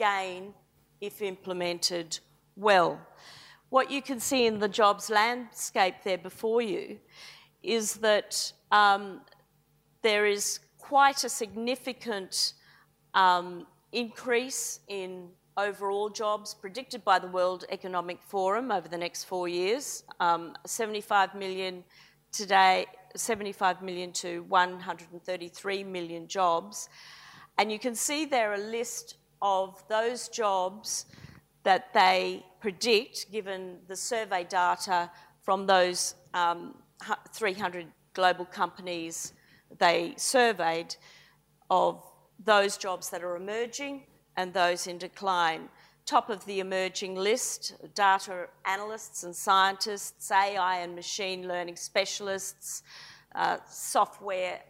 gain 0.00 0.52
if 1.00 1.22
implemented 1.22 2.18
well. 2.56 2.98
What 3.68 3.88
you 3.88 4.02
can 4.02 4.18
see 4.18 4.46
in 4.46 4.58
the 4.58 4.68
jobs 4.68 5.10
landscape 5.10 6.02
there 6.02 6.18
before 6.18 6.60
you 6.60 6.98
is 7.62 7.94
that 7.98 8.52
um, 8.72 9.20
there 10.02 10.26
is 10.26 10.58
quite 10.92 11.24
a 11.24 11.28
significant 11.30 12.52
um, 13.14 13.66
increase 13.92 14.80
in 14.88 15.30
overall 15.56 16.10
jobs 16.10 16.52
predicted 16.52 17.02
by 17.02 17.18
the 17.18 17.26
World 17.28 17.64
Economic 17.70 18.18
Forum 18.28 18.70
over 18.70 18.88
the 18.88 18.98
next 18.98 19.24
four 19.24 19.48
years. 19.48 20.04
Um, 20.20 20.54
75 20.66 21.34
million 21.34 21.82
today 22.30 22.84
75 23.16 23.80
million 23.80 24.12
to 24.12 24.40
133 24.40 25.82
million 25.84 26.28
jobs. 26.28 26.90
And 27.56 27.72
you 27.72 27.78
can 27.78 27.94
see 27.94 28.26
there 28.26 28.52
a 28.52 28.58
list 28.58 29.16
of 29.40 29.82
those 29.88 30.28
jobs 30.28 31.06
that 31.62 31.94
they 31.94 32.44
predict, 32.60 33.32
given 33.32 33.78
the 33.88 33.96
survey 33.96 34.44
data 34.44 35.10
from 35.40 35.66
those 35.66 36.16
um, 36.34 36.74
300 37.32 37.86
global 38.12 38.44
companies 38.44 39.32
they 39.78 40.14
surveyed, 40.16 40.96
of 41.70 42.04
those 42.44 42.76
jobs 42.76 43.10
that 43.10 43.22
are 43.22 43.36
emerging 43.36 44.02
and 44.36 44.52
those 44.52 44.86
in 44.86 44.98
decline 44.98 45.68
top 46.06 46.30
of 46.30 46.44
the 46.46 46.60
emerging 46.60 47.14
list 47.14 47.74
data 47.94 48.46
analysts 48.64 49.22
and 49.24 49.34
scientists, 49.34 50.30
AI 50.30 50.78
and 50.80 50.94
machine 50.94 51.46
learning 51.46 51.76
specialists, 51.76 52.82
uh, 53.34 53.58
software 53.68 54.60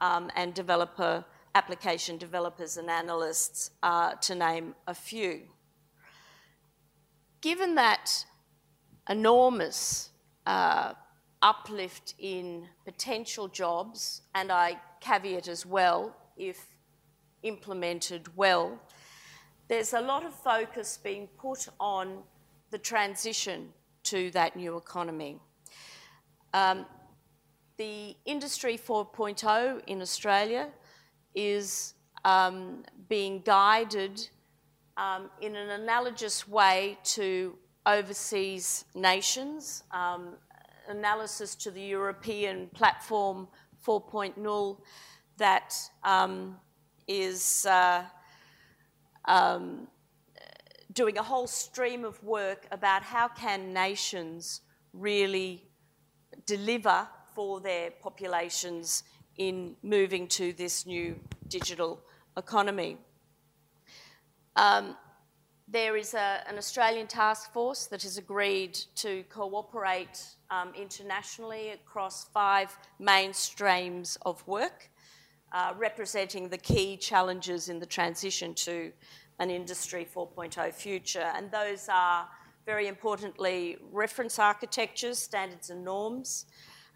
um, 0.00 0.30
and 0.36 0.54
developer 0.54 1.24
application 1.54 2.18
developers 2.18 2.76
and 2.76 2.90
analysts, 2.90 3.70
uh, 3.82 4.12
to 4.14 4.34
name 4.34 4.74
a 4.86 4.94
few. 4.94 5.42
Given 7.40 7.76
that 7.76 8.24
enormous 9.08 10.10
uh, 10.46 10.94
uplift 11.44 12.14
in 12.18 12.66
potential 12.84 13.46
jobs, 13.46 14.22
and 14.34 14.50
I 14.50 14.80
caveat 15.00 15.46
as 15.46 15.64
well, 15.64 16.16
if 16.36 16.58
implemented 17.42 18.34
well, 18.34 18.80
there's 19.68 19.92
a 19.92 20.00
lot 20.00 20.24
of 20.24 20.34
focus 20.34 20.98
being 21.02 21.28
put 21.38 21.68
on 21.78 22.22
the 22.70 22.78
transition 22.78 23.68
to 24.04 24.30
that 24.30 24.56
new 24.56 24.76
economy. 24.76 25.38
Um, 26.54 26.86
the 27.76 28.16
Industry 28.24 28.78
4.0 28.78 29.82
in 29.86 30.00
Australia 30.00 30.70
is 31.34 31.94
um, 32.24 32.84
being 33.08 33.40
guided 33.40 34.28
um, 34.96 35.30
in 35.40 35.56
an 35.56 35.70
analogous 35.70 36.48
way 36.48 36.96
to 37.04 37.58
overseas 37.84 38.84
nations, 38.94 39.82
um, 39.90 40.36
analysis 40.88 41.54
to 41.56 41.70
the 41.70 41.80
European 41.80 42.68
Platform 42.74 43.48
4.0 43.86 44.78
that 45.38 45.74
um, 46.02 46.56
is. 47.06 47.66
Uh, 47.66 48.04
um, 49.26 49.88
doing 50.94 51.18
a 51.18 51.22
whole 51.22 51.46
stream 51.46 52.04
of 52.04 52.22
work 52.22 52.66
about 52.70 53.02
how 53.02 53.28
can 53.28 53.72
nations 53.72 54.60
really 54.92 55.66
deliver 56.46 57.06
for 57.34 57.60
their 57.60 57.90
populations 57.90 59.02
in 59.36 59.74
moving 59.82 60.28
to 60.28 60.52
this 60.52 60.86
new 60.86 61.18
digital 61.48 62.00
economy. 62.36 62.96
Um, 64.54 64.96
there 65.66 65.96
is 65.96 66.14
a, 66.14 66.44
an 66.46 66.58
Australian 66.58 67.08
task 67.08 67.52
force 67.52 67.86
that 67.86 68.02
has 68.02 68.16
agreed 68.16 68.74
to 68.96 69.24
cooperate 69.24 70.22
um, 70.54 70.72
internationally 70.74 71.70
across 71.70 72.24
five 72.24 72.76
main 72.98 73.32
streams 73.32 74.18
of 74.22 74.46
work, 74.46 74.90
uh, 75.52 75.72
representing 75.76 76.48
the 76.48 76.58
key 76.58 76.96
challenges 76.96 77.68
in 77.68 77.78
the 77.80 77.86
transition 77.86 78.54
to 78.54 78.92
an 79.40 79.50
Industry 79.50 80.06
4.0 80.14 80.72
future. 80.72 81.32
And 81.34 81.50
those 81.50 81.88
are, 81.90 82.28
very 82.66 82.86
importantly, 82.86 83.78
reference 83.90 84.38
architectures, 84.38 85.18
standards 85.18 85.70
and 85.70 85.84
norms, 85.84 86.46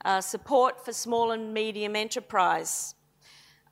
uh, 0.05 0.21
support 0.21 0.85
for 0.85 0.93
small 0.93 1.33
and 1.33 1.53
medium 1.53 1.97
enterprise, 1.97 2.95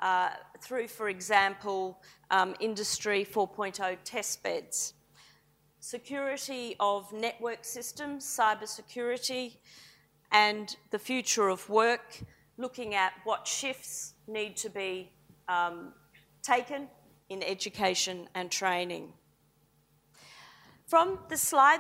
uh, 0.01 0.31
through, 0.61 0.89
for 0.89 1.09
example, 1.09 2.03
um, 2.31 2.55
Industry 2.61 3.25
4.0 3.25 3.97
test 4.05 4.43
beds, 4.43 4.95
security 5.87 6.75
of 6.81 7.13
network 7.13 7.65
systems, 7.65 8.25
cyber 8.25 8.67
security, 8.67 9.61
and 10.33 10.77
the 10.91 10.99
future 10.99 11.49
of 11.49 11.69
work, 11.71 12.25
looking 12.59 12.97
at 12.97 13.13
what 13.23 13.47
shifts 13.47 14.15
need 14.27 14.57
to 14.57 14.69
be 14.69 15.13
um, 15.47 15.93
taken 16.43 16.89
in 17.29 17.41
education 17.41 18.29
and 18.35 18.51
training. 18.51 19.13
From 20.89 21.21
the 21.29 21.37
slide 21.37 21.79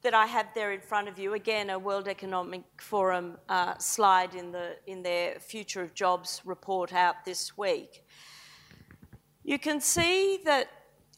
that 0.00 0.14
I 0.14 0.24
have 0.24 0.46
there 0.54 0.72
in 0.72 0.80
front 0.80 1.08
of 1.08 1.18
you, 1.18 1.34
again, 1.34 1.68
a 1.68 1.78
World 1.78 2.08
Economic 2.08 2.64
Forum 2.80 3.36
uh, 3.50 3.76
slide 3.76 4.34
in, 4.34 4.52
the, 4.52 4.76
in 4.86 5.02
their 5.02 5.38
Future 5.38 5.82
of 5.82 5.92
Jobs 5.92 6.40
report 6.46 6.94
out 6.94 7.26
this 7.26 7.58
week. 7.58 8.06
You 9.42 9.58
can 9.58 9.82
see 9.82 10.40
that 10.46 10.70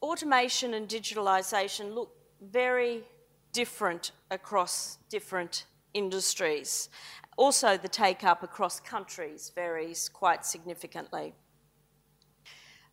automation 0.03 0.75
and 0.75 0.89
digitalisation 0.89 1.95
look 1.95 2.16
very 2.41 3.05
different 3.53 4.13
across 4.31 4.99
different 5.09 5.65
industries. 5.95 6.89
Also, 7.37 7.77
the 7.77 7.89
take 7.89 8.25
up 8.25 8.43
across 8.43 8.81
countries 8.81 9.53
varies 9.55 10.09
quite 10.09 10.45
significantly. 10.45 11.35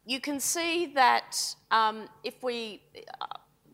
You 0.05 0.19
can 0.19 0.39
see 0.39 0.87
that 0.95 1.55
um, 1.71 2.07
if 2.23 2.43
we 2.43 2.81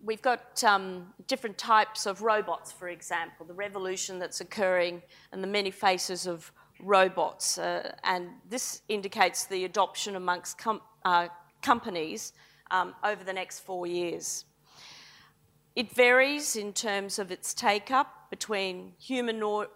we've 0.04 0.22
got 0.22 0.64
um, 0.64 1.14
different 1.28 1.58
types 1.58 2.06
of 2.06 2.22
robots, 2.22 2.72
for 2.72 2.88
example, 2.88 3.46
the 3.46 3.54
revolution 3.54 4.20
that's 4.20 4.40
occurring 4.42 5.02
and 5.32 5.44
the 5.44 5.48
many 5.48 5.72
faces 5.72 6.26
of 6.26 6.52
robots. 6.82 7.58
Uh, 7.58 7.92
and 8.04 8.30
this 8.50 8.82
indicates 8.88 9.46
the 9.46 9.66
adoption 9.66 10.16
amongst 10.16 10.58
com 10.58 10.82
uh, 11.04 11.28
companies 11.62 12.34
um, 12.72 12.94
over 13.04 13.24
the 13.24 13.34
next 13.34 13.60
four 13.60 13.88
years. 13.88 14.46
It 15.79 15.95
varies 15.95 16.57
in 16.57 16.74
terms 16.74 17.19
of 17.19 17.31
its 17.31 17.53
take 17.53 17.89
up 17.89 18.29
between 18.29 18.91
humanoid 19.00 19.69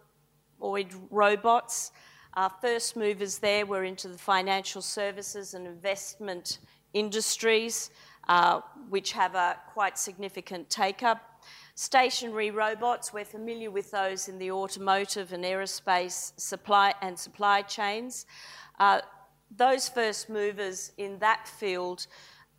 robots. 0.60 1.94
Our 2.34 2.52
first 2.60 2.98
movers 2.98 3.38
there 3.38 3.66
were 3.66 3.86
into 3.86 4.10
the 4.10 4.18
financial 4.18 4.82
services 4.82 5.54
and 5.54 5.66
investment 5.66 6.60
industries 6.94 7.90
uh, 8.28 8.60
which 8.90 9.14
have 9.14 9.34
a 9.36 9.58
quite 9.72 9.98
significant 9.98 10.70
take 10.70 11.04
up. 11.04 11.42
Stationary 11.76 12.52
robots, 12.52 13.14
we're 13.14 13.24
familiar 13.24 13.72
with 13.72 13.90
those 13.90 14.28
in 14.28 14.38
the 14.38 14.52
automotive 14.52 15.32
and 15.32 15.46
aerospace 15.46 16.38
supply 16.38 16.94
and 17.02 17.18
supply 17.18 17.62
chains. 17.62 18.26
Uh, 18.78 19.00
those 19.56 19.88
first 19.88 20.30
movers 20.30 20.92
in 20.98 21.18
that 21.20 21.48
field 21.48 22.08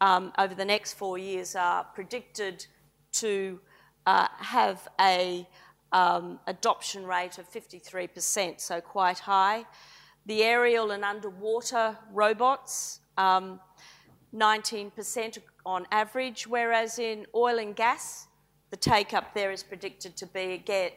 um, 0.00 0.32
over 0.38 0.54
the 0.54 0.64
next 0.64 0.94
four 0.94 1.18
years 1.18 1.54
are 1.54 1.84
predicted 1.94 2.66
to 3.14 3.60
uh, 4.06 4.28
have 4.38 4.88
a 5.00 5.46
um, 5.92 6.40
adoption 6.46 7.06
rate 7.06 7.38
of 7.38 7.50
53%, 7.50 8.60
so 8.60 8.80
quite 8.80 9.20
high. 9.20 9.64
The 10.26 10.42
aerial 10.42 10.90
and 10.90 11.04
underwater 11.04 11.96
robots, 12.12 13.00
um, 13.16 13.60
19% 14.34 15.38
on 15.64 15.86
average, 15.92 16.46
whereas 16.46 16.98
in 16.98 17.26
oil 17.34 17.58
and 17.58 17.76
gas, 17.76 18.26
the 18.70 18.76
take 18.76 19.14
up 19.14 19.34
there 19.34 19.52
is 19.52 19.62
predicted 19.62 20.16
to 20.16 20.26
be 20.26 20.60
get 20.64 20.92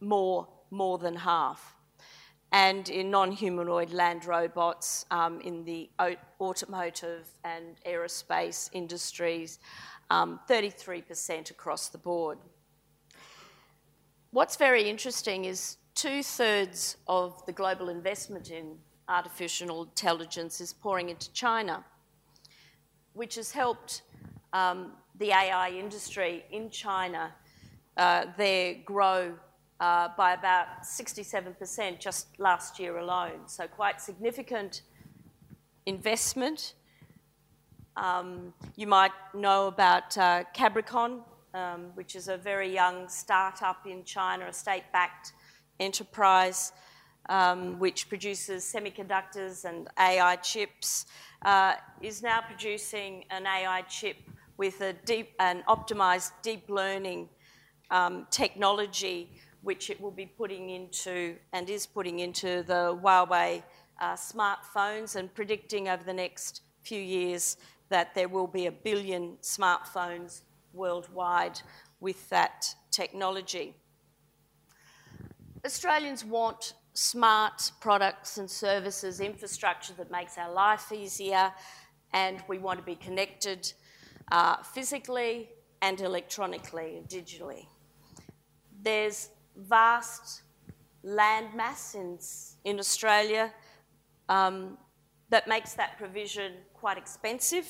more, 0.00 0.46
more 0.70 0.98
than 0.98 1.16
half. 1.16 1.74
And 2.52 2.88
in 2.88 3.10
non 3.10 3.32
humanoid 3.32 3.92
land 3.92 4.26
robots 4.26 5.06
um, 5.10 5.40
in 5.40 5.64
the 5.64 5.90
automotive 6.40 7.26
and 7.42 7.76
aerospace 7.84 8.70
industries, 8.72 9.58
um, 10.10 10.40
33% 10.48 11.50
across 11.50 11.88
the 11.88 11.98
board. 11.98 12.38
What's 14.30 14.56
very 14.56 14.88
interesting 14.88 15.44
is 15.44 15.76
two 15.94 16.22
thirds 16.22 16.96
of 17.06 17.44
the 17.46 17.52
global 17.52 17.88
investment 17.88 18.50
in 18.50 18.76
artificial 19.08 19.84
intelligence 19.84 20.60
is 20.60 20.72
pouring 20.72 21.10
into 21.10 21.32
China 21.32 21.84
which 23.14 23.36
has 23.36 23.50
helped 23.50 24.02
um, 24.52 24.92
the 25.18 25.30
AI 25.30 25.70
industry 25.70 26.44
in 26.50 26.68
China 26.68 27.32
uh, 27.96 28.26
there 28.36 28.74
grow 28.84 29.34
uh, 29.80 30.08
by 30.16 30.34
about 30.34 30.82
67% 30.82 31.98
just 31.98 32.38
last 32.38 32.78
year 32.78 32.98
alone. 32.98 33.46
So 33.46 33.66
quite 33.66 34.00
significant 34.00 34.82
investment. 35.86 36.74
Um, 37.96 38.52
you 38.76 38.86
might 38.86 39.12
know 39.34 39.68
about 39.68 40.18
uh, 40.18 40.44
um, 41.54 41.90
which 41.94 42.16
is 42.16 42.28
a 42.28 42.36
very 42.36 42.72
young 42.72 43.08
startup 43.08 43.86
in 43.86 44.04
China, 44.04 44.46
a 44.48 44.52
state-backed 44.52 45.32
enterprise 45.78 46.72
um, 47.28 47.78
which 47.78 48.08
produces 48.08 48.64
semiconductors 48.64 49.64
and 49.64 49.88
AI 49.98 50.36
chips, 50.36 51.06
uh, 51.44 51.74
is 52.02 52.22
now 52.22 52.40
producing 52.40 53.24
an 53.30 53.46
AI 53.46 53.82
chip 53.82 54.16
with 54.56 54.82
deep 55.04 55.32
and 55.40 55.64
optimized 55.66 56.32
deep 56.42 56.68
learning 56.68 57.28
um, 57.90 58.26
technology, 58.30 59.30
which 59.62 59.90
it 59.90 60.00
will 60.00 60.10
be 60.10 60.26
putting 60.26 60.70
into 60.70 61.36
and 61.52 61.70
is 61.70 61.86
putting 61.86 62.20
into 62.20 62.62
the 62.66 62.98
Huawei 63.02 63.62
uh, 64.00 64.14
smartphones 64.14 65.16
and 65.16 65.32
predicting 65.34 65.88
over 65.88 66.04
the 66.04 66.12
next 66.12 66.62
few 66.82 67.00
years 67.00 67.56
that 67.88 68.14
there 68.14 68.28
will 68.28 68.46
be 68.46 68.66
a 68.66 68.72
billion 68.72 69.36
smartphones 69.42 70.42
worldwide 70.72 71.60
with 72.00 72.28
that 72.30 72.74
technology. 72.90 73.74
Australians 75.64 76.24
want 76.24 76.74
smart 76.92 77.72
products 77.80 78.38
and 78.38 78.50
services, 78.50 79.20
infrastructure 79.20 79.92
that 79.94 80.10
makes 80.10 80.38
our 80.38 80.52
life 80.52 80.92
easier, 80.92 81.52
and 82.12 82.42
we 82.48 82.58
want 82.58 82.78
to 82.78 82.84
be 82.84 82.94
connected 82.94 83.72
uh, 84.30 84.62
physically 84.62 85.50
and 85.82 86.00
electronically 86.00 87.02
digitally. 87.08 87.66
There's 88.82 89.30
vast 89.56 90.42
land 91.02 91.54
mass 91.54 91.94
in, 91.94 92.18
in 92.64 92.78
Australia 92.78 93.52
um, 94.28 94.78
that 95.30 95.46
makes 95.48 95.74
that 95.74 95.98
provision 95.98 96.52
quite 96.84 96.98
expensive. 96.98 97.66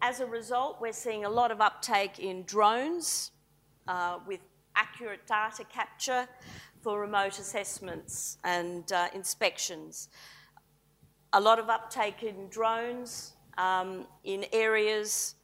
As 0.00 0.20
a 0.20 0.26
result, 0.26 0.78
we're 0.80 0.90
seeing 0.90 1.26
a 1.26 1.28
lot 1.28 1.50
of 1.50 1.60
uptake 1.60 2.18
in 2.18 2.44
drones 2.44 3.32
uh, 3.86 4.20
with 4.26 4.40
accurate 4.74 5.26
data 5.26 5.64
capture 5.70 6.26
for 6.80 6.98
remote 6.98 7.38
assessments 7.38 8.38
and 8.42 8.90
uh, 8.90 9.08
inspections. 9.14 10.08
A 11.34 11.40
lot 11.48 11.58
of 11.58 11.68
uptake 11.68 12.22
in 12.22 12.48
drones 12.48 13.34
um, 13.58 14.06
in 14.24 14.46
areas 14.50 15.34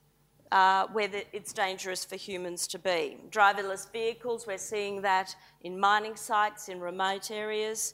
uh, 0.50 0.86
where 0.94 1.08
the, 1.08 1.24
it's 1.36 1.52
dangerous 1.52 2.06
for 2.06 2.16
humans 2.16 2.66
to 2.68 2.78
be. 2.78 3.18
Driverless 3.28 3.92
vehicles, 3.92 4.46
we're 4.46 4.56
seeing 4.56 5.02
that 5.02 5.36
in 5.60 5.78
mining 5.78 6.16
sites 6.16 6.70
in 6.70 6.80
remote 6.80 7.30
areas. 7.30 7.92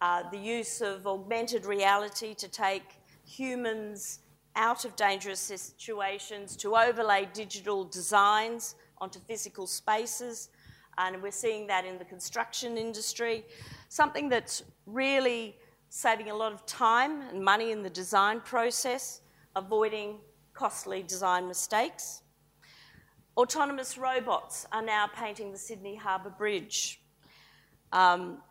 Uh, 0.00 0.22
the 0.30 0.38
use 0.38 0.80
of 0.80 1.06
augmented 1.06 1.66
reality 1.66 2.32
to 2.32 2.48
take 2.48 2.97
humans 3.28 4.20
out 4.56 4.84
of 4.84 4.96
dangerous 4.96 5.38
situations, 5.40 6.56
to 6.56 6.74
overlay 6.74 7.28
digital 7.32 7.84
designs 7.84 8.74
onto 8.98 9.20
physical 9.20 9.66
spaces 9.66 10.48
and 10.98 11.22
we're 11.22 11.30
seeing 11.30 11.66
that 11.68 11.84
in 11.84 11.96
the 11.96 12.04
construction 12.04 12.76
industry. 12.76 13.44
Something 13.88 14.28
that's 14.28 14.64
really 14.84 15.56
saving 15.90 16.30
a 16.30 16.34
lot 16.34 16.52
of 16.52 16.66
time 16.66 17.22
and 17.30 17.42
money 17.42 17.70
in 17.70 17.82
the 17.82 17.90
design 17.90 18.40
process, 18.40 19.20
avoiding 19.54 20.18
costly 20.54 21.04
design 21.04 21.46
mistakes. 21.46 22.22
Autonomous 23.36 23.96
robots 23.96 24.66
are 24.72 24.82
now 24.82 25.06
painting 25.14 25.52
the 25.52 25.58
Sydney 25.58 25.94
Harbour 25.94 26.30
Bridge. 26.30 27.00
Um, 27.92 28.42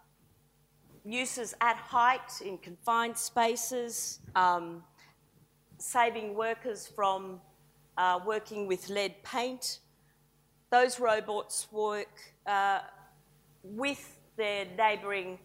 uses 1.07 1.53
at 1.61 1.77
height 1.77 2.41
in 2.43 2.57
confined 2.57 3.17
spaces, 3.17 4.19
um, 4.35 4.83
saving 5.77 6.35
workers 6.35 6.85
from 6.85 7.39
uh, 7.97 8.19
working 8.25 8.67
with 8.67 8.89
lead 8.89 9.15
paint. 9.23 9.79
Those 10.69 10.99
robots 10.99 11.67
work 11.71 12.33
uh, 12.45 12.79
with 13.63 14.19
their 14.35 14.65
neighbouring 14.77 15.39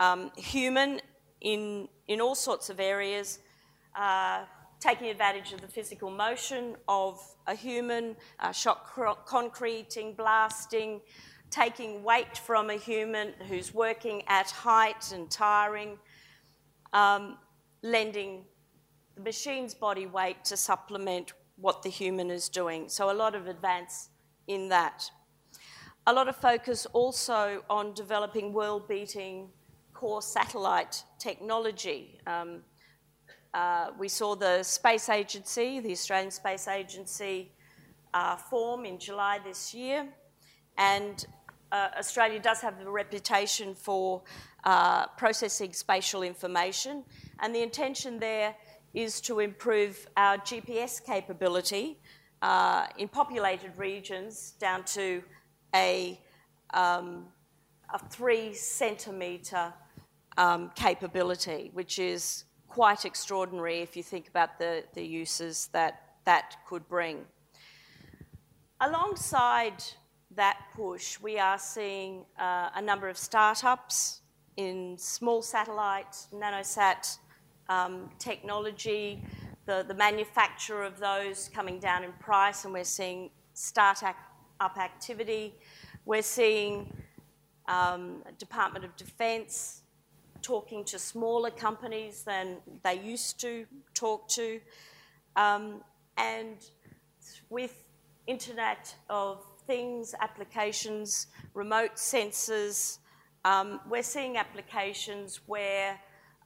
um, 0.00 0.30
human 0.36 1.00
in, 1.40 1.88
in 2.08 2.20
all 2.20 2.34
sorts 2.34 2.68
of 2.68 2.78
areas, 2.78 3.38
uh, 3.98 4.44
taking 4.80 5.08
advantage 5.08 5.52
of 5.54 5.62
the 5.62 5.68
physical 5.68 6.10
motion 6.10 6.76
of 6.88 7.18
a 7.46 7.54
human, 7.54 8.16
uh, 8.40 8.52
shock 8.52 8.94
concreting, 9.24 10.12
blasting, 10.12 11.00
taking 11.50 12.02
weight 12.02 12.36
from 12.38 12.70
a 12.70 12.74
human 12.74 13.32
who's 13.48 13.72
working 13.72 14.22
at 14.26 14.50
height 14.50 15.12
and 15.12 15.30
tiring, 15.30 15.98
um, 16.92 17.38
lending 17.82 18.44
the 19.16 19.22
machine's 19.22 19.74
body 19.74 20.06
weight 20.06 20.44
to 20.44 20.56
supplement 20.56 21.32
what 21.56 21.82
the 21.82 21.88
human 21.88 22.30
is 22.30 22.48
doing. 22.48 22.88
So, 22.88 23.10
a 23.10 23.14
lot 23.14 23.34
of 23.34 23.46
advance 23.46 24.10
in 24.46 24.68
that. 24.68 25.10
A 26.06 26.12
lot 26.12 26.28
of 26.28 26.36
focus 26.36 26.86
also 26.92 27.64
on 27.68 27.94
developing 27.94 28.52
world 28.52 28.86
beating 28.86 29.48
core 29.92 30.22
satellite 30.22 31.02
technology. 31.18 32.20
Um, 32.26 32.62
uh, 33.54 33.90
we 33.98 34.08
saw 34.08 34.36
the 34.36 34.62
Space 34.62 35.08
Agency, 35.08 35.80
the 35.80 35.92
Australian 35.92 36.30
Space 36.30 36.68
Agency, 36.68 37.52
uh, 38.12 38.36
form 38.36 38.84
in 38.84 38.98
July 38.98 39.40
this 39.44 39.72
year, 39.72 40.06
and 40.76 41.26
uh, 41.76 41.90
Australia 41.98 42.40
does 42.40 42.60
have 42.60 42.80
a 42.80 42.90
reputation 42.90 43.74
for 43.74 44.22
uh, 44.64 45.06
processing 45.18 45.72
spatial 45.72 46.22
information, 46.22 47.04
and 47.40 47.54
the 47.54 47.62
intention 47.62 48.18
there 48.18 48.54
is 48.94 49.20
to 49.20 49.40
improve 49.40 50.08
our 50.16 50.38
GPS 50.38 51.04
capability 51.04 51.98
uh, 52.40 52.86
in 52.96 53.08
populated 53.08 53.72
regions 53.76 54.54
down 54.58 54.84
to 54.84 55.22
a, 55.74 56.18
um, 56.72 57.26
a 57.92 57.98
three 58.08 58.54
centimetre 58.54 59.74
um, 60.38 60.70
capability, 60.74 61.70
which 61.74 61.98
is 61.98 62.44
quite 62.68 63.04
extraordinary 63.04 63.80
if 63.80 63.96
you 63.96 64.02
think 64.02 64.28
about 64.28 64.58
the, 64.58 64.82
the 64.94 65.04
uses 65.04 65.68
that 65.72 65.94
that 66.24 66.56
could 66.66 66.88
bring. 66.88 67.24
Alongside 68.80 69.84
that 70.34 70.58
push, 70.74 71.20
we 71.20 71.38
are 71.38 71.58
seeing 71.58 72.24
uh, 72.38 72.70
a 72.74 72.82
number 72.82 73.08
of 73.08 73.16
startups 73.16 74.20
in 74.56 74.96
small 74.98 75.42
satellite, 75.42 76.16
nanosat 76.32 77.18
um, 77.68 78.10
technology, 78.18 79.22
the, 79.66 79.94
manufacture 79.96 80.82
of 80.82 80.98
those 80.98 81.50
coming 81.52 81.78
down 81.78 82.04
in 82.04 82.12
price, 82.14 82.64
and 82.64 82.72
we're 82.72 82.84
seeing 82.84 83.30
start-up 83.54 84.76
activity. 84.78 85.54
We're 86.04 86.22
seeing 86.22 86.92
um, 87.68 88.22
Department 88.38 88.84
of 88.84 88.94
Defence 88.96 89.82
talking 90.42 90.84
to 90.84 90.98
smaller 90.98 91.50
companies 91.50 92.22
than 92.22 92.58
they 92.84 93.00
used 93.00 93.40
to 93.40 93.66
talk 93.94 94.28
to. 94.28 94.60
Um, 95.34 95.82
and 96.16 96.56
with 97.50 97.74
Internet 98.26 98.94
of 99.10 99.44
Things 99.66 100.14
applications, 100.20 101.26
remote 101.54 101.96
sensors, 101.96 102.98
um, 103.46 103.78
we're 103.88 104.02
seeing 104.02 104.36
applications 104.36 105.40
where 105.46 106.00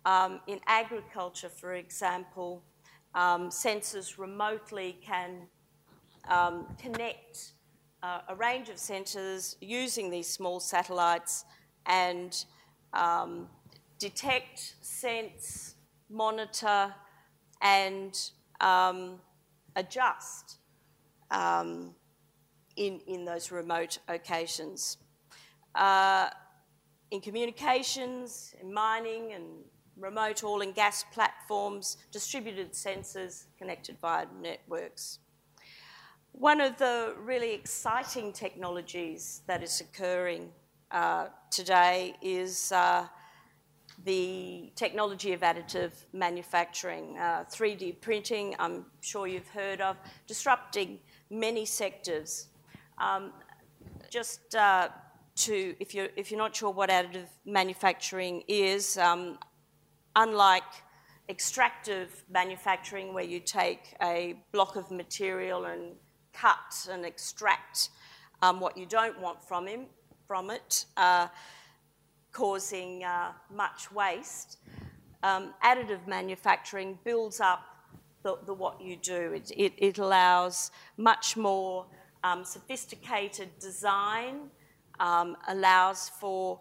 um, 0.05 0.41
in 0.47 0.61
agriculture, 0.67 1.49
for 1.49 1.73
example, 1.73 2.63
um, 3.15 3.49
sensors 3.49 4.19
remotely 4.19 4.99
can 5.03 5.47
um, 6.29 6.67
connect 6.79 7.53
uh, 8.03 8.21
a 8.29 8.35
range 8.35 8.69
of 8.69 8.77
sensors 8.77 9.57
using 9.63 10.11
these 10.11 10.29
small 10.29 10.61
satellites 10.61 11.47
and 11.87 12.45
um, 12.93 13.49
detect, 13.99 14.75
sense, 14.83 15.77
monitor, 16.11 16.95
and 17.63 18.31
um, 18.61 19.19
adjust. 19.75 20.59
Um, 21.31 21.95
in, 22.77 23.01
in 23.07 23.25
those 23.25 23.51
remote 23.51 23.99
occasions. 24.09 24.97
Uh, 25.75 26.31
in 27.11 27.21
communications, 27.21 28.55
in 28.61 28.73
mining, 28.73 29.33
and 29.33 29.45
remote 29.97 30.43
oil 30.43 30.63
and 30.63 30.75
gas 30.75 31.05
platforms, 31.13 31.97
distributed 32.11 32.73
sensors 32.73 33.47
connected 33.59 33.97
via 34.01 34.27
networks. 34.41 35.19
One 36.33 36.61
of 36.61 36.79
the 36.79 37.15
really 37.19 37.53
exciting 37.53 38.33
technologies 38.33 39.43
that 39.47 39.63
is 39.63 39.81
occurring 39.81 40.51
uh, 40.91 41.27
today 41.51 42.15
is 42.23 42.73
uh, 42.73 43.07
the 44.05 44.73
technology 44.77 45.33
of 45.33 45.41
additive 45.41 45.93
manufacturing, 46.13 47.19
uh, 47.19 47.45
3D 47.51 48.01
printing, 48.01 48.55
I'm 48.59 48.87
sure 49.01 49.27
you've 49.27 49.49
heard 49.49 49.81
of, 49.81 49.97
disrupting 50.27 51.01
many 51.31 51.67
sectors. 51.67 52.49
Um, 53.01 53.33
just 54.11 54.55
uh, 54.55 54.89
to, 55.37 55.75
if 55.81 55.95
you're, 55.95 56.09
if 56.17 56.31
you're 56.31 56.39
not 56.39 56.55
sure 56.55 56.71
what 56.71 56.91
additive 56.91 57.29
manufacturing 57.47 58.43
is, 58.47 58.99
um, 58.99 59.39
unlike 60.17 60.65
extractive 61.31 62.25
manufacturing, 62.31 63.15
where 63.15 63.25
you 63.25 63.41
take 63.41 63.95
a 64.03 64.37
block 64.53 64.77
of 64.77 64.91
material 64.91 65.65
and 65.65 65.95
cut 66.35 66.89
and 66.91 67.07
extract 67.07 67.89
um, 68.43 68.61
what 68.61 68.77
you 68.77 68.85
don't 68.85 69.19
want 69.21 69.43
from, 69.43 69.67
him, 69.67 69.87
from 70.27 70.51
it, 70.51 70.85
uh, 70.99 71.29
causing 72.33 73.03
uh, 73.05 73.33
much 73.55 73.91
waste. 73.93 74.59
Um, 75.23 75.55
additive 75.65 76.07
manufacturing 76.07 76.99
builds 77.03 77.41
up 77.41 77.63
the, 78.23 78.37
the 78.45 78.53
what 78.53 78.81
you 78.81 78.97
do. 78.97 79.33
It, 79.33 79.51
it, 79.57 79.73
it 79.79 79.99
allows 79.99 80.71
much 80.97 81.37
more 81.37 81.87
um, 82.25 82.45
sophisticated 82.45 83.49
design, 83.59 84.51
um, 84.99 85.37
allows 85.49 86.09
for 86.09 86.61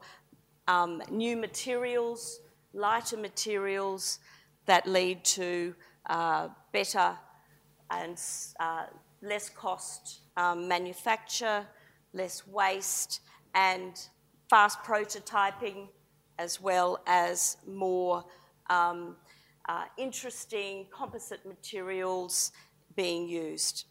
um, 0.67 1.01
new 1.09 1.35
materials, 1.35 2.39
lighter 2.73 3.17
materials 3.17 4.19
that 4.65 4.87
lead 4.87 5.23
to 5.25 5.73
uh, 6.09 6.47
better 6.71 7.17
and 7.91 8.21
uh, 8.59 8.85
less 9.21 9.49
cost 9.49 10.21
um, 10.37 10.67
manufacture, 10.67 11.65
less 12.13 12.47
waste, 12.47 13.21
and 13.55 14.07
fast 14.49 14.81
prototyping, 14.83 15.87
as 16.37 16.61
well 16.61 16.99
as 17.07 17.57
more 17.67 18.23
um, 18.69 19.15
uh, 19.67 19.85
interesting 19.97 20.87
composite 20.91 21.45
materials 21.45 22.51
being 22.95 23.27
used. 23.27 23.85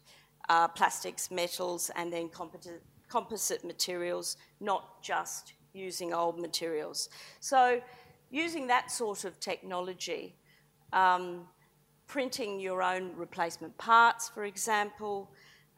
Uh, 0.48 0.66
plastics, 0.66 1.30
metals, 1.30 1.90
and 1.94 2.10
then 2.10 2.28
composite, 2.30 2.82
composite 3.08 3.64
materials, 3.64 4.36
not 4.60 5.02
just 5.02 5.52
using 5.74 6.14
old 6.14 6.38
materials. 6.40 7.10
So 7.40 7.82
using 8.30 8.66
that 8.68 8.90
sort 8.90 9.24
of 9.24 9.38
technology, 9.40 10.34
um, 10.92 11.46
printing 12.06 12.60
your 12.60 12.82
own 12.82 13.12
replacement 13.14 13.76
parts, 13.76 14.30
for 14.30 14.44
example, 14.44 15.30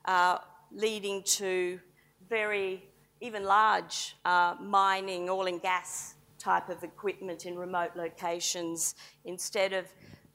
uh, 0.04 0.38
leading 0.70 1.22
to 1.24 1.80
very 2.28 2.84
even 3.20 3.44
large 3.44 4.16
uh, 4.24 4.54
mining, 4.60 5.28
oil 5.28 5.46
and 5.46 5.60
gas 5.60 6.14
type 6.38 6.68
of 6.68 6.82
equipment 6.84 7.44
in 7.44 7.58
remote 7.58 7.90
locations, 7.96 8.94
instead 9.24 9.72
of 9.72 9.86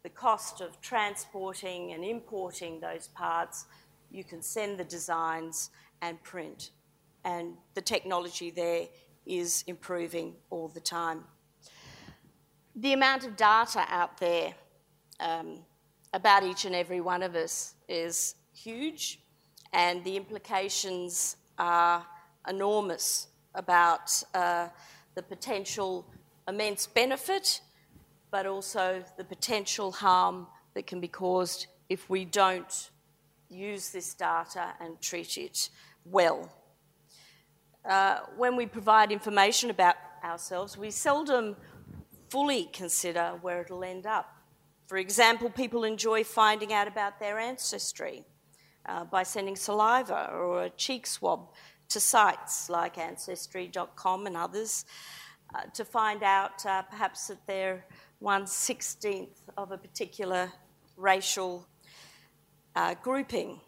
the 0.04 0.10
cost 0.10 0.62
of 0.62 0.80
transporting 0.82 1.94
and 1.94 2.04
importing 2.04 2.80
those 2.80 3.08
parts, 3.08 3.66
you 4.16 4.24
can 4.24 4.42
send 4.42 4.78
the 4.78 4.84
designs 4.86 5.72
and 6.02 6.22
print. 6.24 6.72
And 7.26 7.56
the 7.74 7.82
technology 7.82 8.50
there 8.50 8.88
is 9.26 9.64
improving 9.68 10.36
all 10.50 10.70
the 10.70 10.80
time. 10.80 11.26
The 12.76 12.94
amount 12.94 13.26
of 13.26 13.36
data 13.36 13.86
out 13.90 14.18
there 14.18 14.54
um, 15.20 15.60
about 16.14 16.44
each 16.44 16.66
and 16.66 16.76
every 16.76 17.02
one 17.02 17.24
of 17.24 17.36
us 17.36 17.76
is 17.90 18.36
huge, 18.54 19.20
and 19.74 20.04
the 20.04 20.16
implications 20.16 21.38
are 21.58 22.06
enormous 22.48 23.28
about 23.54 24.12
uh, 24.34 24.68
the 25.16 25.24
potential 25.24 26.06
immense 26.48 26.88
benefit, 26.88 27.62
but 28.32 28.46
also 28.46 29.04
the 29.18 29.24
potential 29.24 29.92
harm 29.92 30.48
that 30.74 30.86
can 30.86 31.00
be 31.00 31.08
caused 31.08 31.68
if 31.90 32.10
we 32.10 32.26
don't 32.26 32.92
use 33.50 33.90
this 33.90 34.14
data 34.14 34.74
and 34.80 35.00
treat 35.02 35.38
it 35.38 35.70
well. 36.04 36.52
Uh, 37.88 38.20
when 38.38 38.56
we 38.56 38.66
provide 38.66 39.12
information 39.12 39.70
about 39.70 39.96
ourselves, 40.24 40.78
we 40.78 40.92
seldom 40.92 41.56
fully 42.30 42.70
consider 42.74 43.38
where 43.42 43.62
it'll 43.62 43.84
end 43.84 44.06
up. 44.06 44.36
For 44.88 44.98
example, 44.98 45.50
people 45.50 45.84
enjoy 45.84 46.24
finding 46.24 46.74
out 46.74 46.88
about 46.88 47.20
their 47.20 47.40
ancestry, 47.40 48.26
uh, 48.88 49.04
by 49.04 49.24
sending 49.24 49.56
saliva 49.56 50.32
or 50.34 50.64
a 50.64 50.70
cheek 50.70 51.08
swab 51.08 51.50
to 51.90 52.00
sites 52.00 52.70
like 52.70 52.98
Ancestry.com 52.98 54.28
and 54.28 54.38
others 54.38 54.86
uh, 55.54 55.62
to 55.74 55.86
find 55.86 56.24
out 56.24 56.66
uh, 56.66 56.82
perhaps 56.84 57.28
that 57.28 57.46
they're 57.48 57.86
one 58.20 58.48
sixteenth 58.48 59.42
of 59.58 59.72
a 59.72 59.78
particular 59.78 60.52
racial 60.98 61.68
uh, 62.76 62.96
grouping. 63.02 63.60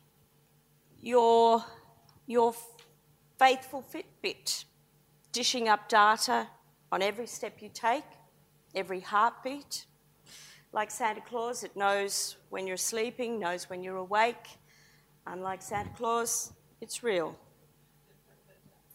Your, 1.02 1.64
your 2.26 2.54
faithful 3.40 3.84
Fitbit 3.94 4.66
dishing 5.32 5.68
up 5.68 5.88
data 5.88 6.48
on 6.92 7.02
every 7.02 7.28
step 7.28 7.62
you 7.62 7.70
take, 7.74 8.04
every 8.76 9.00
heartbeat. 9.00 9.86
Like 10.74 10.92
Santa 10.92 11.22
Claus, 11.22 11.64
it 11.64 11.76
knows 11.76 12.38
when 12.50 12.68
you're 12.68 12.78
sleeping, 12.78 13.40
knows 13.40 13.70
when 13.70 13.84
you're 13.84 13.98
awake. 13.98 14.58
Unlike 15.26 15.62
Santa 15.62 15.90
Claus, 15.96 16.54
it's 16.82 17.04
real. 17.04 17.38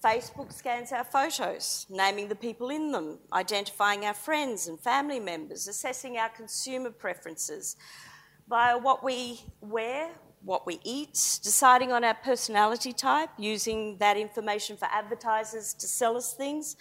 Facebook 0.04 0.52
scans 0.52 0.90
our 0.90 1.04
photos, 1.04 1.86
naming 1.88 2.28
the 2.28 2.34
people 2.34 2.70
in 2.70 2.90
them, 2.90 3.20
identifying 3.32 4.04
our 4.04 4.14
friends 4.14 4.66
and 4.66 4.80
family 4.80 5.20
members, 5.20 5.68
assessing 5.68 6.18
our 6.18 6.28
consumer 6.28 6.90
preferences 6.90 7.76
via 8.48 8.78
what 8.78 9.02
we 9.04 9.40
wear, 9.60 10.10
what 10.44 10.66
we 10.66 10.80
eat, 10.84 11.12
deciding 11.42 11.92
on 11.92 12.04
our 12.04 12.14
personality 12.14 12.92
type, 12.92 13.30
using 13.38 13.96
that 13.98 14.16
information 14.16 14.76
for 14.76 14.86
advertisers 14.86 15.74
to 15.74 15.86
sell 15.86 16.16
us 16.16 16.34
things, 16.34 16.76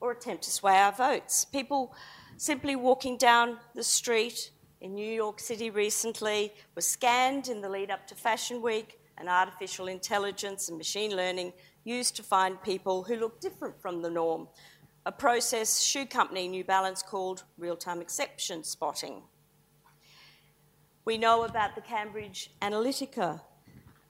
or 0.00 0.12
attempt 0.12 0.44
to 0.44 0.50
sway 0.50 0.76
our 0.76 0.92
votes. 0.92 1.44
People 1.44 1.94
simply 2.36 2.76
walking 2.76 3.16
down 3.16 3.56
the 3.74 3.82
street 3.82 4.50
in 4.80 4.94
New 4.94 5.10
York 5.10 5.40
City 5.40 5.70
recently 5.70 6.52
were 6.74 6.82
scanned 6.82 7.48
in 7.48 7.62
the 7.62 7.68
lead 7.68 7.90
up 7.90 8.06
to 8.06 8.14
Fashion 8.14 8.60
Week, 8.60 9.00
and 9.18 9.28
artificial 9.28 9.86
intelligence 9.88 10.68
and 10.68 10.76
machine 10.76 11.16
learning 11.16 11.52
used 11.84 12.16
to 12.16 12.22
find 12.22 12.62
people 12.62 13.02
who 13.02 13.16
look 13.16 13.40
different 13.40 13.80
from 13.80 14.02
the 14.02 14.10
norm. 14.10 14.48
A 15.06 15.12
process 15.12 15.80
shoe 15.80 16.04
company 16.04 16.48
New 16.48 16.64
Balance 16.64 17.02
called 17.02 17.44
real 17.56 17.76
time 17.76 18.00
exception 18.00 18.64
spotting. 18.64 19.22
We 21.06 21.18
know 21.18 21.44
about 21.44 21.76
the 21.76 21.82
Cambridge 21.82 22.50
Analytica 22.60 23.40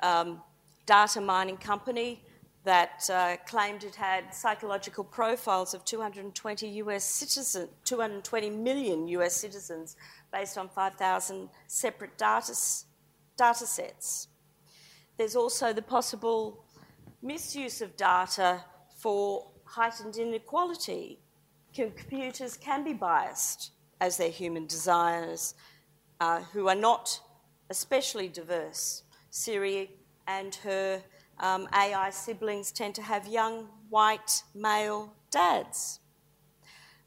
um, 0.03 0.41
data 0.87 1.21
mining 1.21 1.59
company 1.59 2.25
that 2.65 3.09
uh, 3.13 3.37
claimed 3.47 3.85
it 3.85 3.95
had 3.95 4.35
psychological 4.35 5.05
profiles 5.05 5.75
of 5.75 5.85
220 5.85 6.67
US 6.69 7.05
citizens, 7.05 7.69
220 7.85 8.49
million 8.49 9.07
US 9.09 9.37
citizens, 9.37 9.97
based 10.33 10.57
on 10.57 10.71
5,000 10.71 11.51
separate 11.67 12.17
data, 12.17 12.57
data 13.37 13.67
sets. 13.67 14.29
There's 15.19 15.37
also 15.37 15.75
the 15.75 15.83
possible 15.83 16.65
misuse 17.21 17.83
of 17.83 17.95
data 17.99 18.65
for 18.97 19.51
heightened 19.65 20.17
inequality. 20.17 21.19
Computers 21.75 22.57
can 22.57 22.85
be 22.85 22.95
biased 22.95 23.73
as 24.01 24.17
their 24.17 24.31
human 24.31 24.67
designers 24.67 25.55
uh, 26.21 26.41
who 26.53 26.69
are 26.69 26.75
not 26.75 27.21
especially 27.71 28.29
diverse. 28.29 29.03
Siri 29.31 29.91
and 30.27 30.55
her 30.57 31.03
um, 31.39 31.69
AI 31.75 32.11
siblings 32.11 32.73
tend 32.73 32.95
to 32.95 33.03
have 33.03 33.27
young 33.27 33.69
white 33.89 34.43
male 34.55 35.13
dads. 35.31 36.01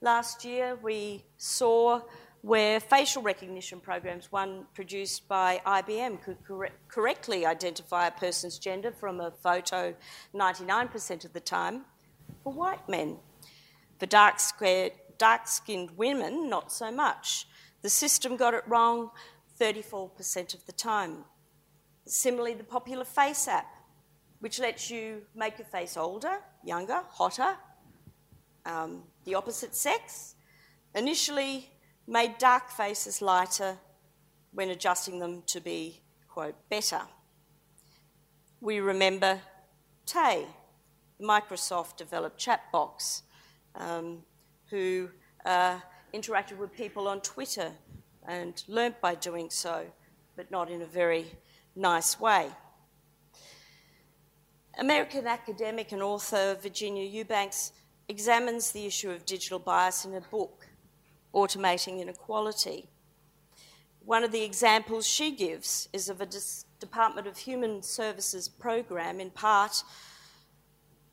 Last 0.01 0.45
year, 0.45 0.77
we 0.81 1.25
saw 1.37 2.01
where 2.41 2.79
facial 2.79 3.21
recognition 3.21 3.81
programs, 3.81 4.31
one 4.31 4.65
produced 4.73 5.27
by 5.27 5.61
IBM, 5.65 6.23
could 6.23 6.37
cor- 6.47 6.69
correctly 6.87 7.45
identify 7.45 8.07
a 8.07 8.11
person's 8.11 8.57
gender 8.57 8.91
from 8.91 9.19
a 9.19 9.31
photo 9.31 9.93
99% 10.33 11.25
of 11.25 11.33
the 11.33 11.39
time 11.41 11.83
for 12.43 12.53
white 12.53 12.87
men. 12.87 13.17
For 13.99 14.05
dark 14.05 14.39
skinned 14.39 15.91
women, 15.97 16.49
not 16.49 16.71
so 16.71 16.91
much. 16.91 17.45
The 17.81 17.89
system 17.89 18.35
got 18.35 18.53
it 18.53 18.63
wrong 18.67 19.11
34% 19.59 20.53
of 20.53 20.65
the 20.65 20.71
time. 20.71 21.25
Similarly, 22.05 22.53
the 22.53 22.63
popular 22.63 23.05
FaceApp, 23.05 23.65
which 24.39 24.59
lets 24.59 24.89
you 24.89 25.23
make 25.35 25.57
your 25.57 25.67
face 25.67 25.97
older, 25.97 26.39
younger, 26.63 27.01
hotter, 27.09 27.55
um, 28.65 29.03
the 29.25 29.35
opposite 29.35 29.75
sex, 29.75 30.35
initially 30.95 31.69
made 32.07 32.37
dark 32.37 32.69
faces 32.69 33.21
lighter 33.21 33.77
when 34.51 34.69
adjusting 34.69 35.19
them 35.19 35.43
to 35.45 35.61
be, 35.61 36.01
quote, 36.27 36.55
better. 36.69 37.01
We 38.61 38.79
remember 38.79 39.39
Tay, 40.05 40.45
the 41.19 41.27
Microsoft 41.27 41.97
developed 41.97 42.39
chat 42.39 42.71
box, 42.71 43.23
um, 43.75 44.23
who 44.69 45.09
uh, 45.45 45.79
interacted 46.13 46.57
with 46.57 46.73
people 46.73 47.07
on 47.07 47.21
Twitter 47.21 47.71
and 48.27 48.63
learnt 48.67 48.99
by 49.01 49.15
doing 49.15 49.49
so, 49.49 49.85
but 50.35 50.51
not 50.51 50.69
in 50.69 50.81
a 50.81 50.85
very 50.85 51.25
nice 51.75 52.19
way. 52.19 52.49
American 54.77 55.27
academic 55.27 55.91
and 55.91 56.01
author 56.01 56.55
Virginia 56.61 57.03
Eubanks 57.03 57.73
examines 58.07 58.71
the 58.71 58.85
issue 58.85 59.11
of 59.11 59.25
digital 59.25 59.59
bias 59.59 60.05
in 60.05 60.13
a 60.13 60.21
book, 60.21 60.67
Automating 61.33 62.01
Inequality. 62.01 62.87
One 64.05 64.23
of 64.23 64.31
the 64.31 64.43
examples 64.43 65.05
she 65.05 65.31
gives 65.35 65.89
is 65.93 66.09
of 66.09 66.21
a 66.21 66.27
Department 66.79 67.27
of 67.27 67.37
Human 67.37 67.83
Services 67.83 68.47
program, 68.47 69.19
in 69.19 69.29
part 69.29 69.83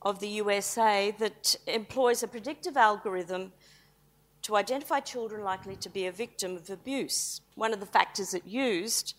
of 0.01 0.21
the 0.21 0.29
USA, 0.29 1.15
that 1.19 1.57
employs 1.67 2.23
a 2.23 2.29
predictive 2.29 2.77
algorithm 2.77 3.53
to 4.47 4.55
identify 4.55 5.01
children 5.01 5.43
likely 5.43 5.75
to 5.75 5.89
be 5.89 6.07
a 6.07 6.13
victim 6.13 6.55
of 6.55 6.71
abuse. 6.71 7.41
One 7.57 7.73
of 7.73 7.81
the 7.81 7.87
factors 7.87 8.33
it 8.33 8.47
used 8.47 9.15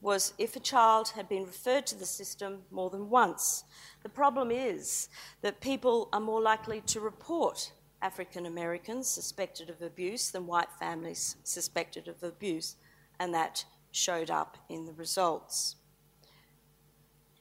was 0.00 0.32
if 0.38 0.56
a 0.56 0.60
child 0.60 1.10
had 1.10 1.28
been 1.28 1.44
referred 1.44 1.86
to 1.88 1.94
the 1.94 2.06
system 2.06 2.62
more 2.70 2.88
than 2.88 3.10
once. 3.10 3.64
The 4.02 4.08
problem 4.08 4.50
is 4.50 5.10
that 5.42 5.60
people 5.60 6.08
are 6.10 6.20
more 6.20 6.40
likely 6.40 6.80
to 6.86 7.00
report 7.00 7.70
African 8.00 8.46
Americans 8.46 9.08
suspected 9.08 9.68
of 9.68 9.82
abuse 9.82 10.30
than 10.30 10.46
white 10.46 10.72
families 10.80 11.36
suspected 11.44 12.08
of 12.08 12.22
abuse, 12.22 12.76
and 13.20 13.34
that 13.34 13.66
showed 13.90 14.30
up 14.30 14.56
in 14.70 14.86
the 14.86 14.94
results. 14.94 15.76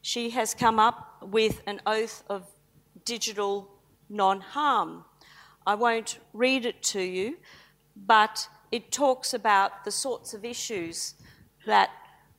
She 0.02 0.32
has 0.32 0.54
come 0.54 0.80
up 0.80 1.20
with 1.22 1.62
an 1.66 1.80
oath 1.86 2.26
of 2.28 2.44
digital 3.06 3.72
non 4.10 4.42
harm 4.42 5.06
I 5.66 5.76
won't 5.76 6.20
read 6.34 6.66
it 6.66 6.82
to 6.84 7.02
you, 7.02 7.38
but 7.96 8.48
it 8.72 8.92
talks 8.92 9.34
about 9.34 9.84
the 9.86 9.92
sorts 9.92 10.34
of 10.34 10.44
issues 10.44 11.14
that 11.66 11.92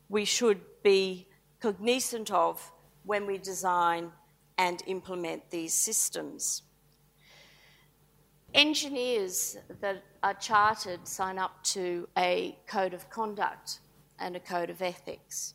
we 0.08 0.24
should 0.24 0.60
be 0.82 1.28
cognizant 1.60 2.30
of 2.30 2.72
when 3.04 3.26
we 3.26 3.38
design 3.38 4.10
and 4.58 4.82
implement 4.86 5.50
these 5.50 5.72
systems. 5.72 6.62
Engineers 8.54 9.56
that 9.80 10.02
are 10.22 10.34
chartered 10.34 11.06
sign 11.06 11.38
up 11.38 11.62
to 11.64 12.08
a 12.18 12.58
code 12.66 12.92
of 12.92 13.08
conduct 13.08 13.78
and 14.18 14.36
a 14.36 14.40
code 14.40 14.68
of 14.68 14.82
ethics. 14.82 15.54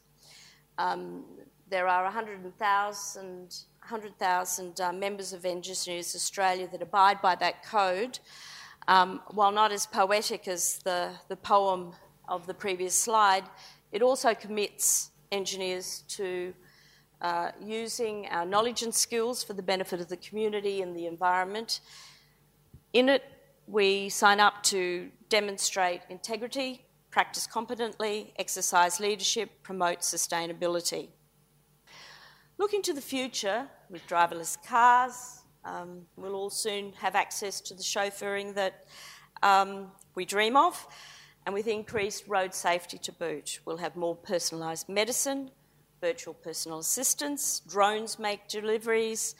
Um, 0.77 1.25
there 1.69 1.88
are 1.88 2.03
100,000 2.06 3.56
100,000 3.89 4.82
uh, 4.82 4.91
members 4.91 5.32
of 5.32 5.45
Engineers 5.45 6.13
Australia 6.13 6.67
that 6.73 6.82
abide 6.82 7.21
by 7.21 7.36
that 7.36 7.63
code. 7.63 8.19
Um, 8.89 9.21
while 9.30 9.54
not 9.54 9.71
as 9.71 9.86
poetic 9.86 10.50
as 10.50 10.80
the, 10.80 11.12
the 11.30 11.38
poem 11.38 11.93
of 12.28 12.47
the 12.47 12.54
previous 12.54 12.93
slide, 12.95 13.45
it 13.93 14.02
also 14.02 14.34
commits 14.34 15.12
engineers 15.32 16.04
to 16.10 16.54
uh, 17.21 17.52
using 17.63 18.28
our 18.28 18.45
knowledge 18.45 18.84
and 18.84 18.93
skills 18.93 19.41
for 19.41 19.54
the 19.54 19.63
benefit 19.63 20.02
of 20.02 20.10
the 20.10 20.17
community 20.17 20.82
and 20.82 20.93
the 20.93 21.06
environment. 21.06 21.80
In 22.91 23.08
it, 23.08 23.23
we 23.67 24.10
sign 24.10 24.41
up 24.41 24.63
to 24.63 25.10
demonstrate 25.30 26.02
integrity, 26.10 26.86
practice 27.10 27.47
competently, 27.47 28.34
exercise 28.38 29.00
leadership, 29.00 29.63
promote 29.63 30.00
sustainability. 30.00 31.08
Looking 32.58 32.82
to 32.82 32.93
the 32.93 33.02
future, 33.02 33.69
with 33.89 34.06
driverless 34.08 34.58
cars, 34.65 35.43
um, 35.65 36.02
we'll 36.15 36.36
all 36.36 36.50
soon 36.50 36.93
have 36.93 37.15
access 37.15 37.62
to 37.62 37.73
the 37.73 37.84
chauffeuring 37.84 38.56
that 38.56 38.86
um, 39.43 39.91
we 40.15 40.26
dream 40.26 40.56
of, 40.56 40.88
and 41.45 41.54
with 41.54 41.67
increased 41.67 42.28
road 42.28 42.54
safety 42.54 42.97
to 42.97 43.12
boot. 43.12 43.60
We'll 43.65 43.78
have 43.78 43.95
more 43.95 44.15
personalised 44.15 44.89
medicine, 44.89 45.52
virtual 46.02 46.34
personal 46.34 46.80
assistants, 46.80 47.62
drones 47.62 48.19
make 48.19 48.47
deliveries. 48.47 49.36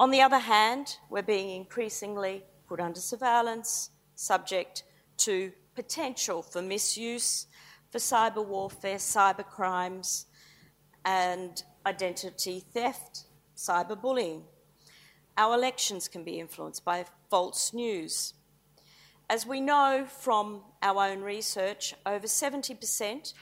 On 0.00 0.10
the 0.10 0.20
other 0.20 0.38
hand, 0.38 0.96
we're 1.10 1.22
being 1.22 1.50
increasingly 1.50 2.44
put 2.68 2.80
under 2.80 3.00
surveillance, 3.00 3.90
subject 4.14 4.84
to 5.18 5.52
potential 5.74 6.42
for 6.42 6.62
misuse, 6.62 7.46
for 7.90 7.98
cyber 7.98 8.44
warfare, 8.44 8.96
cyber 8.96 9.46
crimes, 9.46 10.26
and 11.04 11.62
identity 11.86 12.64
theft, 12.72 13.23
cyberbullying. 13.56 14.42
Our 15.36 15.54
elections 15.54 16.08
can 16.08 16.24
be 16.24 16.38
influenced 16.38 16.84
by 16.84 17.04
false 17.30 17.72
news. 17.72 18.34
As 19.28 19.46
we 19.46 19.60
know 19.60 20.06
from 20.06 20.62
our 20.82 21.06
own 21.06 21.22
research, 21.22 21.94
over 22.06 22.26
70% 22.26 23.32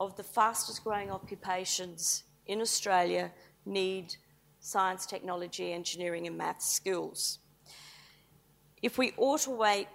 of 0.00 0.16
the 0.16 0.22
fastest 0.22 0.82
growing 0.82 1.10
occupations 1.10 2.24
in 2.46 2.60
Australia 2.60 3.32
need 3.64 4.16
science, 4.60 5.06
technology, 5.06 5.72
engineering, 5.72 6.26
and 6.26 6.36
maths 6.36 6.72
skills. 6.72 7.38
If 8.82 8.98
we 8.98 9.12
automate, 9.12 9.86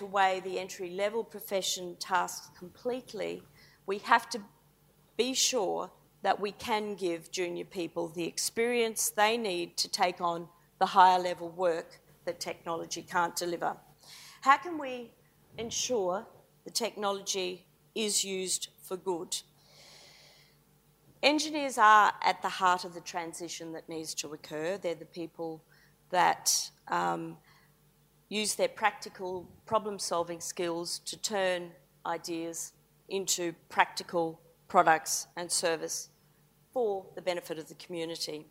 away 0.00 0.40
the 0.44 0.58
entry 0.58 0.90
level 0.90 1.24
profession 1.24 1.96
tasks 1.98 2.50
completely, 2.58 3.42
we 3.86 3.98
have 3.98 4.28
to 4.30 4.40
be 5.16 5.32
sure 5.32 5.90
that 6.26 6.40
we 6.40 6.50
can 6.50 6.96
give 6.96 7.30
junior 7.30 7.64
people 7.64 8.08
the 8.08 8.24
experience 8.24 9.10
they 9.10 9.36
need 9.36 9.76
to 9.76 9.88
take 9.88 10.20
on 10.20 10.48
the 10.80 10.86
higher 10.86 11.20
level 11.20 11.48
work 11.50 12.00
that 12.24 12.40
technology 12.40 13.00
can't 13.00 13.36
deliver. 13.36 13.76
How 14.40 14.56
can 14.56 14.76
we 14.76 15.12
ensure 15.56 16.26
the 16.64 16.72
technology 16.72 17.64
is 17.94 18.24
used 18.24 18.70
for 18.82 18.96
good? 18.96 19.36
Engineers 21.22 21.78
are 21.78 22.12
at 22.20 22.42
the 22.42 22.48
heart 22.48 22.84
of 22.84 22.92
the 22.92 23.00
transition 23.00 23.72
that 23.74 23.88
needs 23.88 24.12
to 24.14 24.32
occur. 24.32 24.78
They're 24.78 24.96
the 24.96 25.04
people 25.04 25.62
that 26.10 26.70
um, 26.88 27.36
use 28.28 28.56
their 28.56 28.66
practical 28.82 29.48
problem 29.64 30.00
solving 30.00 30.40
skills 30.40 30.98
to 31.04 31.16
turn 31.16 31.70
ideas 32.04 32.72
into 33.08 33.54
practical 33.68 34.40
products 34.66 35.28
and 35.36 35.52
service 35.52 36.08
for 36.76 37.06
the 37.14 37.22
benefit 37.22 37.58
of 37.58 37.68
the 37.68 37.74
community. 37.76 38.44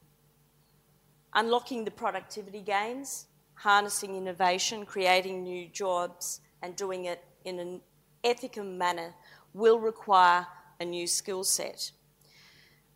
Unlocking 1.35 1.85
the 1.85 1.91
productivity 1.91 2.59
gains 2.59 3.27
harnessing 3.53 4.15
innovation, 4.15 4.83
creating 4.83 5.43
new 5.43 5.67
jobs, 5.67 6.41
and 6.63 6.75
doing 6.75 7.05
it 7.05 7.23
in 7.43 7.59
an 7.59 7.81
ethical 8.23 8.63
manner 8.63 9.13
will 9.53 9.79
require 9.79 10.47
a 10.79 10.85
new 10.85 11.05
skill 11.05 11.43
set. 11.43 11.91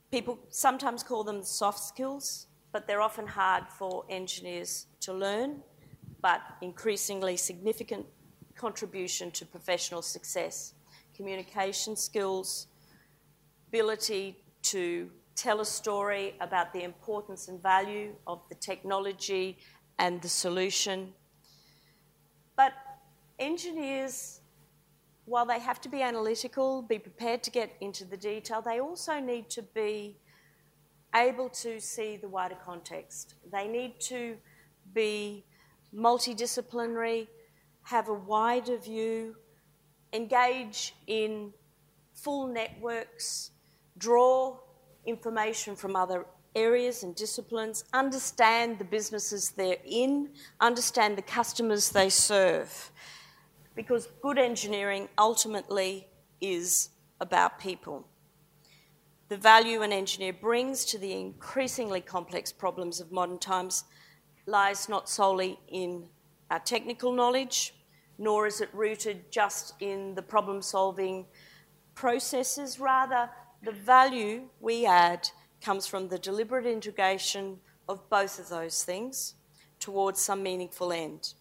People 0.09 0.39
sometimes 0.49 1.03
call 1.03 1.23
them 1.23 1.43
soft 1.43 1.79
skills, 1.79 2.47
but 2.71 2.87
they're 2.87 2.99
often 2.99 3.27
hard 3.27 3.65
for 3.77 4.05
engineers 4.09 4.87
to 5.01 5.13
learn, 5.13 5.61
but 6.23 6.41
increasingly 6.63 7.37
significant 7.37 8.03
contribution 8.55 9.29
to 9.29 9.45
professional 9.45 10.01
success. 10.01 10.73
Communication 11.15 11.95
skills, 11.95 12.65
ability 13.67 14.35
to 14.63 15.11
tell 15.39 15.61
a 15.61 15.65
story 15.65 16.35
about 16.41 16.73
the 16.73 16.83
importance 16.83 17.47
and 17.47 17.63
value 17.63 18.13
of 18.27 18.41
the 18.49 18.55
technology 18.55 19.57
and 19.97 20.21
the 20.21 20.27
solution. 20.27 21.13
But 22.57 22.73
engineers, 23.39 24.41
while 25.23 25.45
they 25.45 25.59
have 25.59 25.79
to 25.81 25.89
be 25.89 26.01
analytical, 26.01 26.81
be 26.81 26.99
prepared 26.99 27.41
to 27.43 27.51
get 27.51 27.71
into 27.79 28.03
the 28.03 28.17
detail, 28.17 28.61
they 28.61 28.81
also 28.81 29.19
need 29.19 29.49
to 29.51 29.61
be 29.61 30.17
able 31.15 31.49
to 31.49 31.79
see 31.79 32.17
the 32.17 32.27
wider 32.27 32.57
context. 32.63 33.35
They 33.49 33.67
need 33.67 33.99
to 34.01 34.35
be 34.93 35.45
multidisciplinary, 35.95 37.27
have 37.83 38.09
a 38.09 38.13
wider 38.13 38.77
view, 38.77 39.37
engage 40.11 40.95
in 41.07 41.53
full 42.13 42.47
networks, 42.47 43.51
draw 43.97 44.57
information 45.05 45.75
from 45.75 45.95
other 45.95 46.25
areas 46.55 47.03
and 47.03 47.15
disciplines, 47.15 47.83
understand 47.93 48.79
the 48.79 48.85
businesses 48.85 49.51
they're 49.51 49.77
in, 49.85 50.29
understand 50.59 51.17
the 51.17 51.21
customers 51.21 51.89
they 51.89 52.09
serve. 52.09 52.91
Because 53.75 54.07
good 54.21 54.37
engineering 54.37 55.07
ultimately 55.17 56.07
is 56.41 56.89
about 57.21 57.59
people. 57.59 58.05
The 59.29 59.37
value 59.37 59.83
an 59.83 59.93
engineer 59.93 60.33
brings 60.33 60.85
to 60.85 60.97
the 60.97 61.13
increasingly 61.13 62.01
complex 62.01 62.51
problems 62.51 62.99
of 62.99 63.11
modern 63.11 63.37
times 63.37 63.83
lies 64.47 64.89
not 64.89 65.07
solely 65.07 65.59
in 65.67 66.05
our 66.49 66.59
technical 66.59 67.13
knowledge, 67.13 67.75
nor 68.17 68.47
is 68.47 68.59
it 68.59 68.69
rooted 68.73 69.31
just 69.31 69.75
in 69.79 70.15
the 70.15 70.21
problem 70.21 70.61
solving 70.63 71.25
processes. 71.93 72.79
Rather, 72.79 73.29
the 73.61 73.71
value 73.71 74.49
we 74.59 74.85
add 74.85 75.29
comes 75.61 75.85
from 75.85 76.07
the 76.07 76.17
deliberate 76.17 76.65
integration 76.65 77.57
of 77.87 78.09
both 78.09 78.39
of 78.39 78.49
those 78.49 78.83
things 78.83 79.35
towards 79.79 80.21
some 80.21 80.43
meaningful 80.43 80.91
end. 80.91 81.33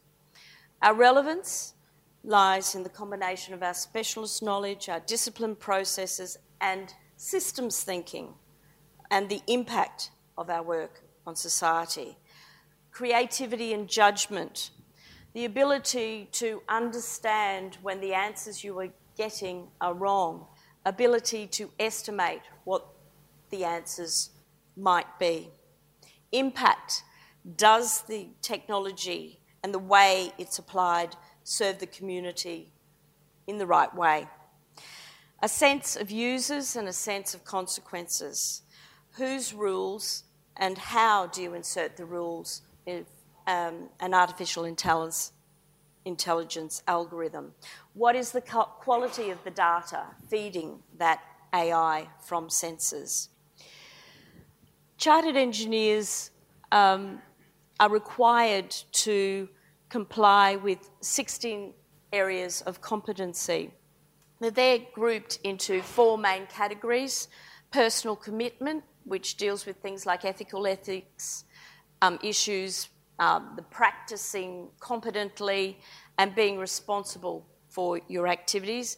Our 0.83 0.95
relevance 0.95 1.75
lies 2.25 2.75
in 2.75 2.83
the 2.83 2.89
combination 2.89 3.55
of 3.55 3.63
our 3.63 3.75
specialist 3.75 4.43
knowledge, 4.43 4.89
our 4.89 5.01
discipline 5.01 5.57
processes, 5.57 6.37
and 6.61 6.93
systems 7.17 7.83
thinking, 7.83 8.35
and 9.11 9.29
the 9.29 9.43
impact 9.47 10.11
of 10.37 10.51
our 10.51 10.63
work 10.63 11.03
on 11.27 11.37
society. 11.37 12.17
Creativity 12.91 13.73
and 13.73 13.89
judgment, 13.89 14.71
the 15.35 15.45
ability 15.45 16.29
to 16.33 16.63
understand 16.69 17.79
when 17.83 18.01
the 18.01 18.15
answers 18.15 18.65
you 18.65 18.79
are 18.79 18.89
getting 19.17 19.69
are 19.81 19.95
wrong, 19.95 20.47
ability 20.89 21.47
to 21.47 21.71
estimate 21.79 22.41
what 22.65 22.87
the 23.51 23.65
answers 23.65 24.31
might 24.77 25.19
be. 25.19 25.51
Impact 26.33 27.03
does 27.57 28.03
the 28.03 28.29
technology 28.43 29.41
and 29.63 29.73
the 29.75 29.79
way 29.79 30.33
it's 30.39 30.59
applied 30.59 31.15
serve 31.45 31.79
the 31.79 31.87
community 31.87 32.71
in 33.47 33.59
the 33.59 33.67
right 33.67 33.95
way? 33.95 34.27
A 35.43 35.49
sense 35.49 35.95
of 35.95 36.11
users 36.11 36.75
and 36.75 36.89
a 36.89 36.93
sense 36.93 37.35
of 37.35 37.45
consequences. 37.45 38.63
Whose 39.13 39.55
rules 39.55 40.25
and 40.57 40.77
how 40.79 41.27
do 41.27 41.43
you 41.43 41.55
insert 41.55 41.97
the 41.97 42.05
rules 42.05 42.63
in 42.87 43.07
um, 43.47 43.89
an 44.01 44.15
artificial 44.15 44.65
intelligence, 44.65 45.33
intelligence 46.05 46.83
algorithm? 46.87 47.53
What 47.99 48.15
is 48.15 48.31
the 48.31 48.41
quality 48.41 49.31
of 49.31 49.43
the 49.43 49.51
data 49.51 50.05
feeding 50.31 50.85
that 50.99 51.21
AI 51.53 52.07
from 52.21 52.47
sensors? 52.47 53.27
chartered 54.99 55.37
engineers 55.37 56.31
um, 56.71 57.21
are 57.81 57.91
required 57.91 58.71
to 58.93 59.49
comply 59.89 60.55
with 60.55 60.79
16 61.01 61.75
areas 62.13 62.63
of 62.63 62.81
competency. 62.81 63.73
Now, 64.41 64.51
they're 64.51 64.81
grouped 64.93 65.41
into 65.43 65.83
four 65.83 66.19
main 66.19 66.47
categories 66.47 67.27
personal 67.73 68.15
commitment, 68.15 68.85
which 69.07 69.37
deals 69.37 69.67
with 69.67 69.77
things 69.79 70.07
like 70.07 70.25
ethical 70.25 70.69
ethics 70.69 71.45
um, 72.01 72.21
issues, 72.23 72.91
um, 73.19 73.55
the 73.57 73.63
practicing 73.63 74.69
competently, 74.79 75.81
and 76.17 76.33
being 76.37 76.59
responsible 76.59 77.45
for 77.79 78.01
your 78.09 78.27
activities. 78.27 78.97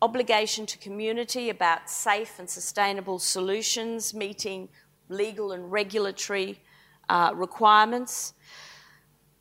Obligation 0.00 0.64
to 0.64 0.78
community 0.78 1.50
about 1.50 1.90
safe 1.90 2.38
and 2.38 2.48
sustainable 2.48 3.18
solutions, 3.18 4.14
meeting 4.14 4.68
legal 5.08 5.50
and 5.50 5.72
regulatory 5.72 6.60
uh, 7.08 7.32
requirements. 7.34 8.34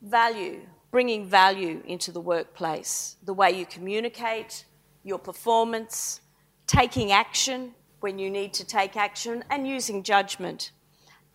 Value, 0.01 0.61
bringing 0.89 1.27
value 1.27 1.83
into 1.85 2.11
the 2.11 2.19
workplace, 2.19 3.17
the 3.23 3.35
way 3.35 3.51
you 3.51 3.67
communicate, 3.67 4.65
your 5.03 5.19
performance, 5.19 6.21
taking 6.65 7.11
action 7.11 7.75
when 7.99 8.17
you 8.17 8.31
need 8.31 8.51
to 8.51 8.65
take 8.65 8.97
action, 8.97 9.43
and 9.51 9.67
using 9.67 10.01
judgment. 10.01 10.71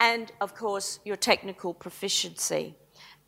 And 0.00 0.32
of 0.40 0.56
course, 0.56 0.98
your 1.04 1.14
technical 1.14 1.74
proficiency, 1.74 2.74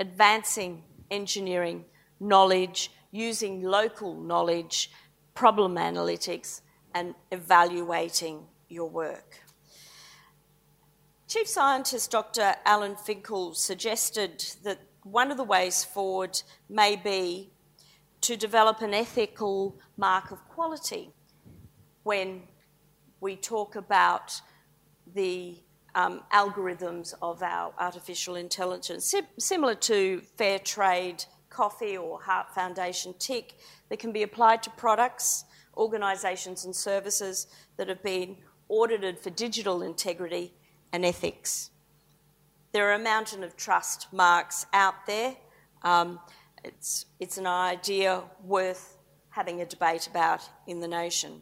advancing 0.00 0.82
engineering 1.08 1.84
knowledge, 2.18 2.90
using 3.10 3.62
local 3.62 4.14
knowledge, 4.14 4.90
problem 5.34 5.76
analytics, 5.76 6.60
and 6.94 7.14
evaluating 7.30 8.44
your 8.68 8.88
work. 8.88 9.42
Chief 11.26 11.46
Scientist 11.46 12.10
Dr. 12.10 12.54
Alan 12.64 12.96
Finkel 12.96 13.54
suggested 13.54 14.44
that 14.64 14.80
one 15.02 15.30
of 15.30 15.36
the 15.36 15.44
ways 15.44 15.84
forward 15.84 16.40
may 16.68 16.96
be 16.96 17.50
to 18.22 18.36
develop 18.36 18.80
an 18.80 18.94
ethical 18.94 19.78
mark 19.96 20.30
of 20.30 20.38
quality 20.48 21.10
when 22.02 22.42
we 23.20 23.36
talk 23.36 23.76
about 23.76 24.40
the 25.14 25.58
um, 25.94 26.22
algorithms 26.32 27.14
of 27.20 27.42
our 27.42 27.72
artificial 27.78 28.36
intelligence, 28.36 29.14
similar 29.38 29.74
to 29.74 30.22
fair 30.36 30.58
trade 30.58 31.24
coffee 31.50 31.96
or 31.96 32.20
Heart 32.20 32.54
Foundation 32.54 33.14
tick 33.18 33.54
that 33.88 33.98
can 33.98 34.12
be 34.12 34.22
applied 34.22 34.62
to 34.64 34.70
products, 34.70 35.44
organisations, 35.76 36.64
and 36.64 36.74
services 36.74 37.46
that 37.76 37.88
have 37.88 38.02
been 38.02 38.36
audited 38.68 39.18
for 39.18 39.30
digital 39.30 39.82
integrity 39.82 40.52
and 40.92 41.04
ethics. 41.04 41.70
There 42.72 42.88
are 42.90 42.94
a 42.94 42.98
mountain 42.98 43.42
of 43.42 43.56
trust 43.56 44.12
marks 44.12 44.66
out 44.72 45.06
there. 45.06 45.36
Um, 45.82 46.20
it's, 46.64 47.06
it's 47.18 47.38
an 47.38 47.46
idea 47.46 48.22
worth 48.44 48.98
having 49.30 49.60
a 49.60 49.66
debate 49.66 50.06
about 50.06 50.42
in 50.66 50.80
the 50.80 50.88
nation. 50.88 51.40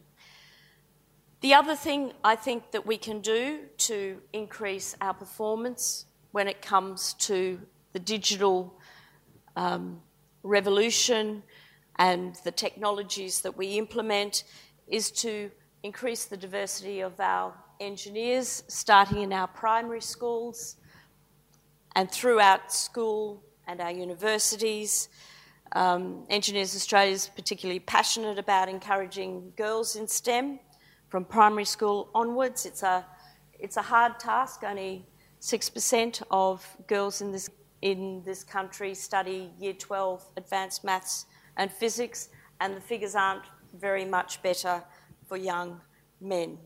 The 1.41 1.53
other 1.53 1.75
thing 1.75 2.13
I 2.23 2.35
think 2.35 2.71
that 2.71 2.85
we 2.85 2.97
can 2.97 3.21
do 3.21 3.59
to 3.77 4.21
increase 4.33 4.95
our 5.01 5.13
performance 5.13 6.05
when 6.31 6.47
it 6.47 6.61
comes 6.61 7.13
to 7.13 7.59
the 7.93 7.99
digital 7.99 8.76
um, 9.57 9.99
revolution 10.43 11.43
and 11.97 12.35
the 12.43 12.51
technologies 12.51 13.41
that 13.41 13.57
we 13.57 13.77
implement 13.77 14.43
is 14.87 15.11
to 15.11 15.51
increase 15.83 16.25
the 16.25 16.37
diversity 16.37 17.01
of 17.01 17.19
our 17.19 17.53
engineers, 17.79 18.63
starting 18.67 19.21
in 19.23 19.33
our 19.33 19.47
primary 19.47 20.01
schools 20.01 20.75
and 21.95 22.09
throughout 22.11 22.71
school 22.71 23.43
and 23.67 23.81
our 23.81 23.91
universities. 23.91 25.09
Um, 25.71 26.25
Engineers 26.29 26.75
Australia 26.75 27.13
is 27.13 27.27
particularly 27.35 27.79
passionate 27.79 28.37
about 28.37 28.69
encouraging 28.69 29.53
girls 29.57 29.95
in 29.95 30.07
STEM 30.07 30.59
from 31.09 31.25
primary 31.25 31.65
school 31.65 32.09
onwards. 32.13 32.65
It's 32.65 32.83
a, 32.83 33.05
it's 33.59 33.77
a 33.77 33.81
hard 33.81 34.19
task. 34.19 34.61
Only 34.63 35.07
6% 35.41 36.23
of 36.31 36.65
girls 36.87 37.21
in 37.21 37.31
this, 37.31 37.49
in 37.81 38.23
this 38.25 38.43
country 38.43 38.93
study 38.93 39.51
Year 39.59 39.73
12 39.73 40.25
advanced 40.37 40.83
maths 40.83 41.25
and 41.57 41.71
physics, 41.71 42.29
and 42.59 42.75
the 42.75 42.81
figures 42.81 43.15
aren't 43.15 43.43
very 43.79 44.05
much 44.05 44.41
better 44.41 44.83
for 45.27 45.37
young 45.37 45.81
men. 46.19 46.57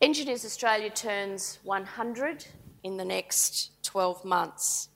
Engineers 0.00 0.44
Australia 0.44 0.90
turns 0.90 1.58
100 1.64 2.46
in 2.82 2.96
the 2.96 3.04
next 3.04 3.82
12 3.82 4.24
months. 4.24 4.88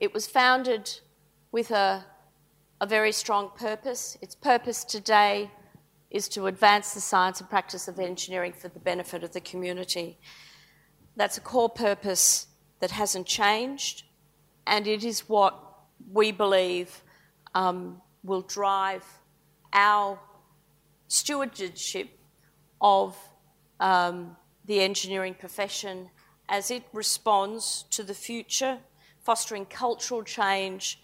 It 0.00 0.12
was 0.12 0.26
founded 0.26 1.00
with 1.52 1.70
a, 1.70 2.04
a 2.80 2.86
very 2.86 3.12
strong 3.12 3.50
purpose. 3.56 4.18
Its 4.20 4.34
purpose 4.34 4.84
today 4.84 5.50
is 6.10 6.28
to 6.28 6.46
advance 6.46 6.92
the 6.92 7.00
science 7.00 7.40
and 7.40 7.48
practice 7.48 7.88
of 7.88 7.98
engineering 7.98 8.52
for 8.52 8.68
the 8.68 8.80
benefit 8.80 9.22
of 9.22 9.32
the 9.32 9.40
community. 9.40 10.18
That's 11.16 11.38
a 11.38 11.40
core 11.40 11.70
purpose 11.70 12.48
that 12.80 12.90
hasn't 12.90 13.26
changed, 13.26 14.04
and 14.66 14.86
it 14.86 15.04
is 15.04 15.28
what 15.28 15.54
we 16.12 16.32
believe 16.32 17.02
um, 17.54 18.00
will 18.22 18.42
drive 18.42 19.04
our 19.72 20.18
stewardship 21.08 22.08
of 22.80 23.16
um, 23.78 24.36
the 24.64 24.80
engineering 24.80 25.34
profession 25.34 26.08
as 26.48 26.70
it 26.70 26.82
responds 26.92 27.84
to 27.90 28.02
the 28.02 28.14
future, 28.14 28.78
fostering 29.20 29.64
cultural 29.66 30.22
change 30.22 31.00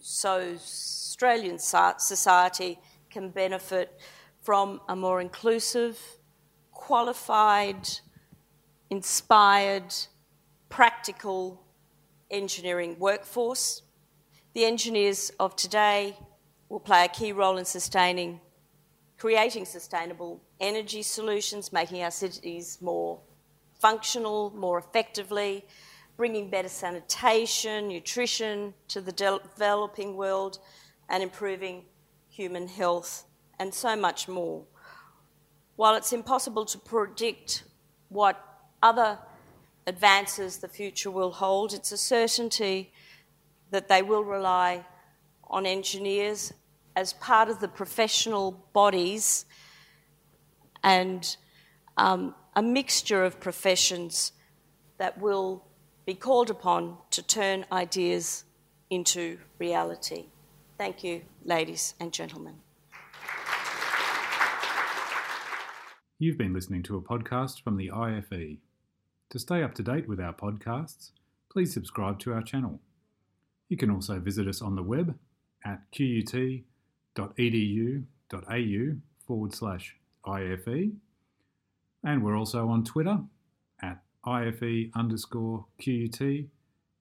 so 0.00 0.54
Australian 0.54 1.58
society 1.58 2.78
can 3.10 3.30
benefit 3.30 4.00
from 4.42 4.80
a 4.88 4.96
more 4.96 5.20
inclusive, 5.20 5.98
qualified, 6.72 7.88
inspired, 8.90 9.94
practical 10.74 11.62
engineering 12.32 12.96
workforce. 12.98 13.82
The 14.54 14.64
engineers 14.64 15.30
of 15.38 15.54
today 15.54 16.18
will 16.68 16.80
play 16.80 17.04
a 17.04 17.08
key 17.08 17.30
role 17.30 17.58
in 17.58 17.64
sustaining, 17.64 18.40
creating 19.16 19.66
sustainable 19.66 20.42
energy 20.58 21.02
solutions, 21.02 21.72
making 21.72 22.02
our 22.02 22.10
cities 22.10 22.78
more 22.80 23.20
functional, 23.78 24.52
more 24.56 24.76
effectively, 24.76 25.64
bringing 26.16 26.50
better 26.50 26.68
sanitation, 26.68 27.86
nutrition 27.86 28.74
to 28.88 29.00
the 29.00 29.12
developing 29.12 30.16
world, 30.16 30.58
and 31.08 31.22
improving 31.22 31.84
human 32.28 32.66
health 32.66 33.26
and 33.60 33.72
so 33.72 33.94
much 33.94 34.26
more. 34.26 34.64
While 35.76 35.94
it's 35.94 36.12
impossible 36.12 36.64
to 36.64 36.78
predict 36.78 37.62
what 38.08 38.42
other 38.82 39.20
advances 39.86 40.58
the 40.58 40.68
future 40.68 41.10
will 41.10 41.32
hold, 41.32 41.72
it's 41.72 41.92
a 41.92 41.98
certainty 41.98 42.92
that 43.70 43.88
they 43.88 44.02
will 44.02 44.24
rely 44.24 44.84
on 45.48 45.66
engineers 45.66 46.52
as 46.96 47.12
part 47.14 47.48
of 47.48 47.60
the 47.60 47.68
professional 47.68 48.66
bodies 48.72 49.44
and 50.82 51.36
um, 51.96 52.34
a 52.54 52.62
mixture 52.62 53.24
of 53.24 53.40
professions 53.40 54.32
that 54.98 55.18
will 55.20 55.64
be 56.06 56.14
called 56.14 56.50
upon 56.50 56.98
to 57.10 57.22
turn 57.22 57.64
ideas 57.72 58.44
into 58.90 59.38
reality. 59.58 60.26
Thank 60.78 61.02
you, 61.02 61.22
ladies 61.44 61.94
and 61.98 62.12
gentlemen. 62.12 62.56
You've 66.18 66.38
been 66.38 66.54
listening 66.54 66.82
to 66.84 66.96
a 66.96 67.02
podcast 67.02 67.62
from 67.62 67.76
the 67.76 67.90
IFE. 67.90 68.58
To 69.34 69.40
stay 69.40 69.64
up 69.64 69.74
to 69.74 69.82
date 69.82 70.08
with 70.08 70.20
our 70.20 70.32
podcasts, 70.32 71.10
please 71.50 71.74
subscribe 71.74 72.20
to 72.20 72.32
our 72.32 72.40
channel. 72.40 72.78
You 73.68 73.76
can 73.76 73.90
also 73.90 74.20
visit 74.20 74.46
us 74.46 74.62
on 74.62 74.76
the 74.76 74.82
web 74.84 75.18
at 75.64 75.90
qut.edu.au 75.90 76.62
forward 79.26 79.52
slash 79.52 79.96
IFE. 80.24 80.92
And 82.04 82.22
we're 82.22 82.38
also 82.38 82.68
on 82.68 82.84
Twitter 82.84 83.24
at 83.82 84.04
IFE 84.24 84.92
underscore 84.94 85.66
QUT 85.84 86.20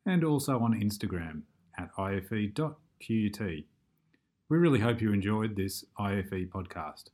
and 0.08 0.24
also 0.24 0.58
on 0.58 0.74
Instagram 0.74 1.44
at 1.78 1.92
IFE.QUT. 2.00 3.42
We 4.50 4.58
really 4.58 4.80
hope 4.80 5.02
you 5.02 5.14
enjoyed 5.14 5.56
this 5.56 5.86
IFE 6.00 6.50
podcast. 6.50 7.13